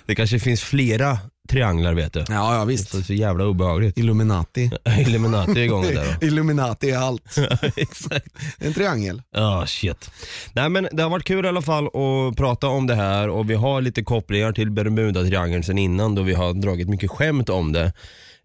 Det 0.05 0.15
kanske 0.15 0.39
finns 0.39 0.61
flera 0.61 1.19
trianglar 1.49 1.93
vet 1.93 2.13
du. 2.13 2.19
Ja, 2.19 2.55
ja 2.55 2.65
visst. 2.65 2.89
Så, 2.89 3.01
så 3.01 3.13
jävla 3.13 3.45
obehagligt. 3.45 3.97
Illuminati. 3.97 4.71
Illuminati 4.99 5.51
är 5.51 5.63
igång 5.63 5.83
där 5.83 6.17
då. 6.19 6.27
Illuminati 6.27 6.91
är 6.91 6.97
allt. 6.97 7.37
exakt. 7.75 8.27
En 8.57 8.73
triangel. 8.73 9.21
Ja, 9.31 9.65
shit. 9.67 10.11
Nej 10.53 10.69
men 10.69 10.87
det 10.91 11.03
har 11.03 11.09
varit 11.09 11.25
kul 11.25 11.45
i 11.45 11.47
alla 11.47 11.61
fall 11.61 11.87
att 11.87 12.37
prata 12.37 12.67
om 12.67 12.87
det 12.87 12.95
här 12.95 13.29
och 13.29 13.49
vi 13.49 13.53
har 13.53 13.81
lite 13.81 14.03
kopplingar 14.03 14.51
till 14.51 14.71
Bermuda-triangeln 14.71 15.63
sen 15.63 15.77
innan 15.77 16.15
då 16.15 16.21
vi 16.21 16.33
har 16.33 16.53
dragit 16.53 16.89
mycket 16.89 17.11
skämt 17.11 17.49
om 17.49 17.71
det. 17.71 17.93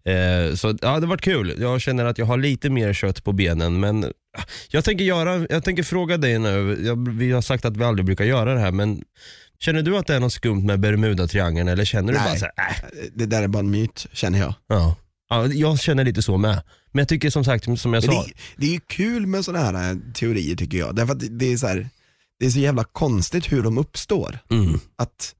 Eh, 0.05 0.55
så 0.55 0.77
ja, 0.81 0.99
det 0.99 1.07
varit 1.07 1.21
kul. 1.21 1.55
Jag 1.59 1.81
känner 1.81 2.05
att 2.05 2.17
jag 2.17 2.25
har 2.25 2.37
lite 2.37 2.69
mer 2.69 2.93
kött 2.93 3.23
på 3.23 3.31
benen 3.31 3.79
men 3.79 4.03
ah, 4.37 4.41
jag 4.69 4.83
tänker, 4.83 5.05
göra, 5.05 5.45
jag 5.49 5.63
tänker 5.63 5.83
fråga 5.83 6.17
dig 6.17 6.39
nu, 6.39 6.77
jag, 6.85 7.09
vi 7.09 7.31
har 7.31 7.41
sagt 7.41 7.65
att 7.65 7.77
vi 7.77 7.83
aldrig 7.83 8.05
brukar 8.05 8.25
göra 8.25 8.53
det 8.53 8.59
här 8.59 8.71
men 8.71 9.01
känner 9.59 9.81
du 9.81 9.97
att 9.97 10.07
det 10.07 10.15
är 10.15 10.19
något 10.19 10.33
skumt 10.33 10.65
med 10.65 10.79
Bermuda-triangeln 10.79 11.67
eller 11.71 11.85
känner 11.85 12.13
du 12.13 12.19
Nej. 12.19 12.27
bara 12.29 12.37
så 12.39 12.45
här, 12.55 12.69
äh, 12.71 13.07
Det 13.13 13.25
där 13.25 13.43
är 13.43 13.47
bara 13.47 13.59
en 13.59 13.71
myt 13.71 14.05
känner 14.13 14.39
jag. 14.39 14.53
ja. 14.67 14.95
ja. 15.29 15.47
Jag 15.47 15.79
känner 15.79 16.03
lite 16.03 16.21
så 16.21 16.37
med. 16.37 16.61
Men 16.91 17.01
jag 17.01 17.07
tycker 17.07 17.29
som 17.29 17.43
sagt, 17.45 17.63
som 17.63 17.73
jag 17.75 17.91
Men 17.91 18.01
sa, 18.01 18.23
det, 18.23 18.31
det 18.57 18.65
är 18.65 18.71
ju 18.73 18.79
kul 18.79 19.27
med 19.27 19.45
sådana 19.45 19.65
här 19.79 19.91
eh, 19.91 19.97
teorier 20.13 20.55
tycker 20.55 20.77
jag. 20.77 20.95
Därför 20.95 21.13
att 21.13 21.19
det- 21.19 21.29
det 21.29 21.53
är 21.53 21.57
så, 21.57 21.67
här, 21.67 21.89
det 22.39 22.45
är 22.45 22.49
så 22.49 22.59
jävla 22.59 22.83
konstigt 22.83 23.51
hur 23.51 23.61
de 23.63 23.77
uppstår. 23.77 24.39
mm, 24.51 24.79
Att 24.97 25.35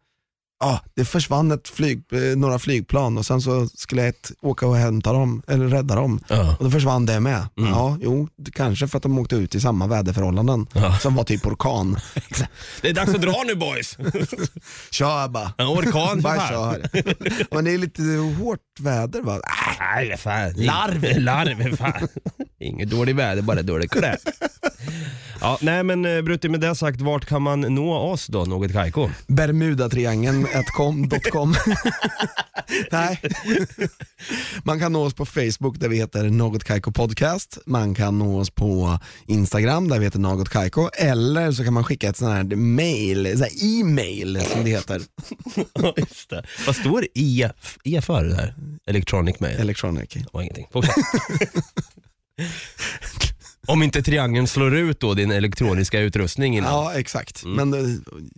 ah, 0.62 0.80
det 0.96 1.06
försvann 1.06 1.52
ett 1.52 1.68
flyg, 1.68 2.04
eh, 2.12 2.38
några 2.38 2.60
flygplan 2.60 3.18
och 3.18 3.26
sen 3.26 3.42
så 3.42 3.68
skulle 3.68 4.08
ett 4.08 4.32
åka 4.42 4.68
och 4.68 4.76
hämta 4.76 5.14
dem, 5.14 5.42
eller 5.48 5.68
rädda 5.68 5.96
dem. 5.96 6.20
Ja. 6.28 6.56
Och 6.60 6.66
då 6.66 6.72
försvann 6.72 7.06
det 7.06 7.20
med. 7.20 7.48
Ja, 7.56 7.98
jo, 8.02 8.28
kanske 8.54 8.88
för 8.88 8.98
att 8.98 9.04
de 9.04 9.20
åkte 9.20 9.36
ut 9.36 9.56
i 9.56 9.60
samma 9.60 9.88
väderförhållanden 9.88 10.68
som 11.02 11.16
var 11.16 11.24
typ 11.24 11.46
orkan. 11.46 12.00
Det 12.82 12.90
är 12.90 12.94
dags 12.94 13.16
att 13.16 13.22
dra 13.22 13.44
nu 13.48 13.56
boys. 13.56 13.98
Kör 14.92 15.28
bara. 15.28 15.54
En 15.58 15.68
orkan 15.68 16.22
Bara 16.22 16.50
kör. 16.50 16.90
Men 17.56 17.66
det 17.66 17.74
är 17.74 17.78
lite 17.78 18.02
hårt 18.40 18.60
väder 18.80 19.22
va? 19.22 19.40
Nej, 19.80 20.18
fan. 20.18 20.54
Larv. 20.56 21.20
Larv, 21.20 21.76
fan. 21.78 22.08
Inget 22.60 22.90
dåligt 22.90 23.16
väder, 23.16 23.42
bara 23.42 23.62
dålig 23.62 23.92
klädd. 23.92 24.20
Ja, 25.42 25.58
nej 25.62 25.84
men 25.84 26.06
eh, 26.06 26.22
Brutti, 26.22 26.50
med 26.50 26.60
det 26.60 26.76
sagt, 26.76 27.02
vart 27.02 27.26
kan 27.26 27.42
man 27.42 27.62
nå 27.62 27.94
oss 27.94 28.28
då, 28.28 28.46
något 28.46 28.72
Kaiko? 28.72 29.10
Bermudatriangeln.com 29.28 31.08
Nej. 32.92 33.22
Man 34.64 34.80
kan 34.80 34.94
nå 34.94 35.04
oss 35.04 35.14
på 35.14 35.26
Facebook 35.26 35.80
där 35.80 35.90
vi 35.90 35.98
heter 35.98 36.24
Något 36.24 36.64
Kaiko 36.64 36.92
Podcast. 36.92 37.58
Man 37.66 37.96
kan 37.96 38.20
nå 38.20 38.40
oss 38.40 38.50
på 38.50 39.00
Instagram 39.26 39.90
där 39.90 40.00
vi 40.00 40.06
heter 40.06 40.20
Något 40.20 40.50
Kaiko. 40.50 40.90
Eller 40.94 41.52
så 41.52 41.64
kan 41.64 41.74
man 41.74 41.84
skicka 41.84 42.10
ett 42.10 42.18
sånt 42.18 42.32
här 42.32 42.56
mail, 42.56 43.38
så 43.38 43.44
här 43.44 43.82
e-mail 43.82 44.42
som 44.42 44.64
det 44.64 44.70
heter. 44.70 45.02
Ja, 45.74 45.94
just 45.98 46.30
det. 46.30 46.44
Vad 46.66 46.76
står 46.76 47.08
E, 47.14 47.50
e 47.84 48.02
för 48.02 48.24
det 48.24 48.36
här? 48.36 48.56
Electronic 48.86 49.40
mail? 49.40 49.60
Electronic. 49.60 50.10
Det 50.14 50.26
var 50.34 50.42
ingenting. 50.42 50.68
Fortsätt. 50.72 50.96
Om 53.72 53.84
inte 53.84 54.04
triangeln 54.04 54.48
slår 54.48 54.76
ut 54.76 55.00
då 55.00 55.14
din 55.14 55.32
elektroniska 55.32 56.00
utrustning 56.00 56.58
innan. 56.58 56.74
Ja, 56.74 56.94
exakt. 56.94 57.46
Men 57.46 57.74
eh, 57.74 57.80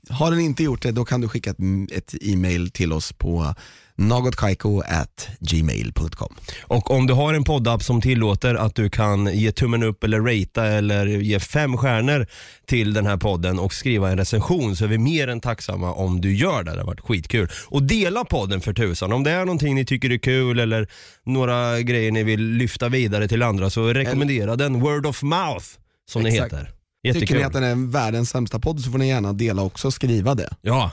har 0.09 0.31
den 0.31 0.39
inte 0.39 0.63
gjort 0.63 0.81
det, 0.81 0.91
då 0.91 1.05
kan 1.05 1.21
du 1.21 1.27
skicka 1.27 1.49
ett, 1.49 1.57
ett 1.91 2.15
e-mail 2.21 2.71
till 2.71 2.93
oss 2.93 3.13
på 3.13 3.55
nagotkaiko@gmail.com. 3.95 6.35
Och 6.61 6.91
om 6.91 7.07
du 7.07 7.13
har 7.13 7.33
en 7.33 7.43
poddapp 7.43 7.83
som 7.83 8.01
tillåter 8.01 8.55
att 8.55 8.75
du 8.75 8.89
kan 8.89 9.37
ge 9.37 9.51
tummen 9.51 9.83
upp 9.83 10.03
eller 10.03 10.19
ratea 10.19 10.65
eller 10.65 11.05
ge 11.05 11.39
fem 11.39 11.77
stjärnor 11.77 12.27
till 12.65 12.93
den 12.93 13.05
här 13.05 13.17
podden 13.17 13.59
och 13.59 13.73
skriva 13.73 14.11
en 14.11 14.17
recension 14.17 14.75
så 14.75 14.83
är 14.83 14.87
vi 14.87 14.97
mer 14.97 15.27
än 15.27 15.41
tacksamma 15.41 15.93
om 15.93 16.21
du 16.21 16.35
gör 16.35 16.63
det. 16.63 16.71
Det 16.71 16.77
har 16.79 16.87
varit 16.87 17.01
skitkul. 17.01 17.49
Och 17.67 17.83
dela 17.83 18.25
podden 18.25 18.61
för 18.61 18.73
tusan. 18.73 19.13
Om 19.13 19.23
det 19.23 19.31
är 19.31 19.45
någonting 19.45 19.75
ni 19.75 19.85
tycker 19.85 20.09
är 20.09 20.17
kul 20.17 20.59
eller 20.59 20.87
några 21.25 21.81
grejer 21.81 22.11
ni 22.11 22.23
vill 22.23 22.41
lyfta 22.41 22.89
vidare 22.89 23.27
till 23.27 23.43
andra 23.43 23.69
så 23.69 23.93
rekommendera 23.93 24.55
den. 24.55 24.79
Word 24.79 25.05
of 25.05 25.23
mouth 25.23 25.65
som 26.09 26.25
Exakt. 26.25 26.51
det 26.51 26.57
heter. 26.57 26.71
Tycker 27.03 27.19
Jättekul. 27.19 27.37
ni 27.37 27.43
att 27.43 27.53
den 27.53 27.63
är 27.63 27.91
världens 27.91 28.29
sämsta 28.29 28.59
podd 28.59 28.79
så 28.81 28.91
får 28.91 28.97
ni 28.97 29.07
gärna 29.07 29.33
dela 29.33 29.61
också 29.61 29.87
och 29.87 29.93
skriva 29.93 30.35
det. 30.35 30.49
Ja, 30.61 30.91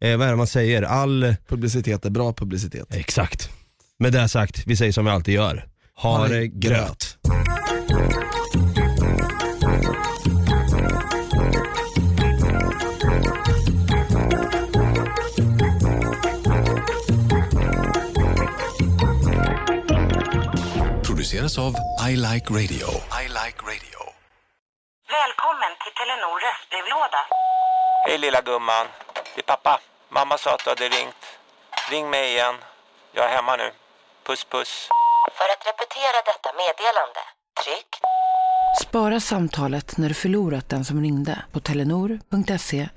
eh, 0.00 0.16
vad 0.16 0.26
är 0.26 0.30
det 0.30 0.36
man 0.36 0.46
säger? 0.46 0.82
All... 0.82 1.34
Publicitet 1.48 2.04
är 2.04 2.10
bra 2.10 2.32
publicitet. 2.32 2.94
Exakt. 2.94 3.50
Med 3.98 4.12
det 4.12 4.28
sagt, 4.28 4.62
vi 4.66 4.76
säger 4.76 4.92
som 4.92 5.04
vi 5.04 5.10
alltid 5.10 5.34
gör. 5.34 5.66
Ha, 5.96 6.16
Ha 6.16 6.28
det 6.28 6.38
det 6.38 6.46
gröt. 6.46 7.16
Produceras 21.06 21.58
av 21.58 21.74
I 22.10 22.16
Like 22.16 22.50
Radio. 22.50 22.88
I 23.22 23.28
Like 23.28 23.60
Radio. 23.70 24.00
Välkommen 25.18 25.72
till 25.82 25.94
Telenor 25.98 26.36
röstbrevlåda. 26.44 27.22
Hej 28.06 28.18
lilla 28.18 28.40
gumman. 28.40 28.86
Det 29.34 29.40
är 29.40 29.56
pappa. 29.56 29.80
Mamma 30.12 30.38
sa 30.38 30.54
att 30.54 30.64
du 30.64 30.70
hade 30.70 30.88
ringt. 30.88 31.24
Ring 31.90 32.10
mig 32.10 32.30
igen. 32.30 32.54
Jag 33.12 33.24
är 33.24 33.28
hemma 33.28 33.56
nu. 33.56 33.72
Puss 34.26 34.44
puss. 34.44 34.88
För 35.38 35.44
att 35.44 35.66
repetera 35.66 36.22
detta 36.24 36.52
meddelande, 36.52 37.20
tryck 37.64 38.00
Spara 38.82 39.20
samtalet 39.20 39.96
när 39.96 40.08
du 40.08 40.14
förlorat 40.14 40.68
den 40.68 40.84
som 40.84 41.02
ringde 41.02 41.44
på 41.52 41.60
telenor.se 41.60 42.88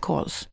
calls. 0.00 0.48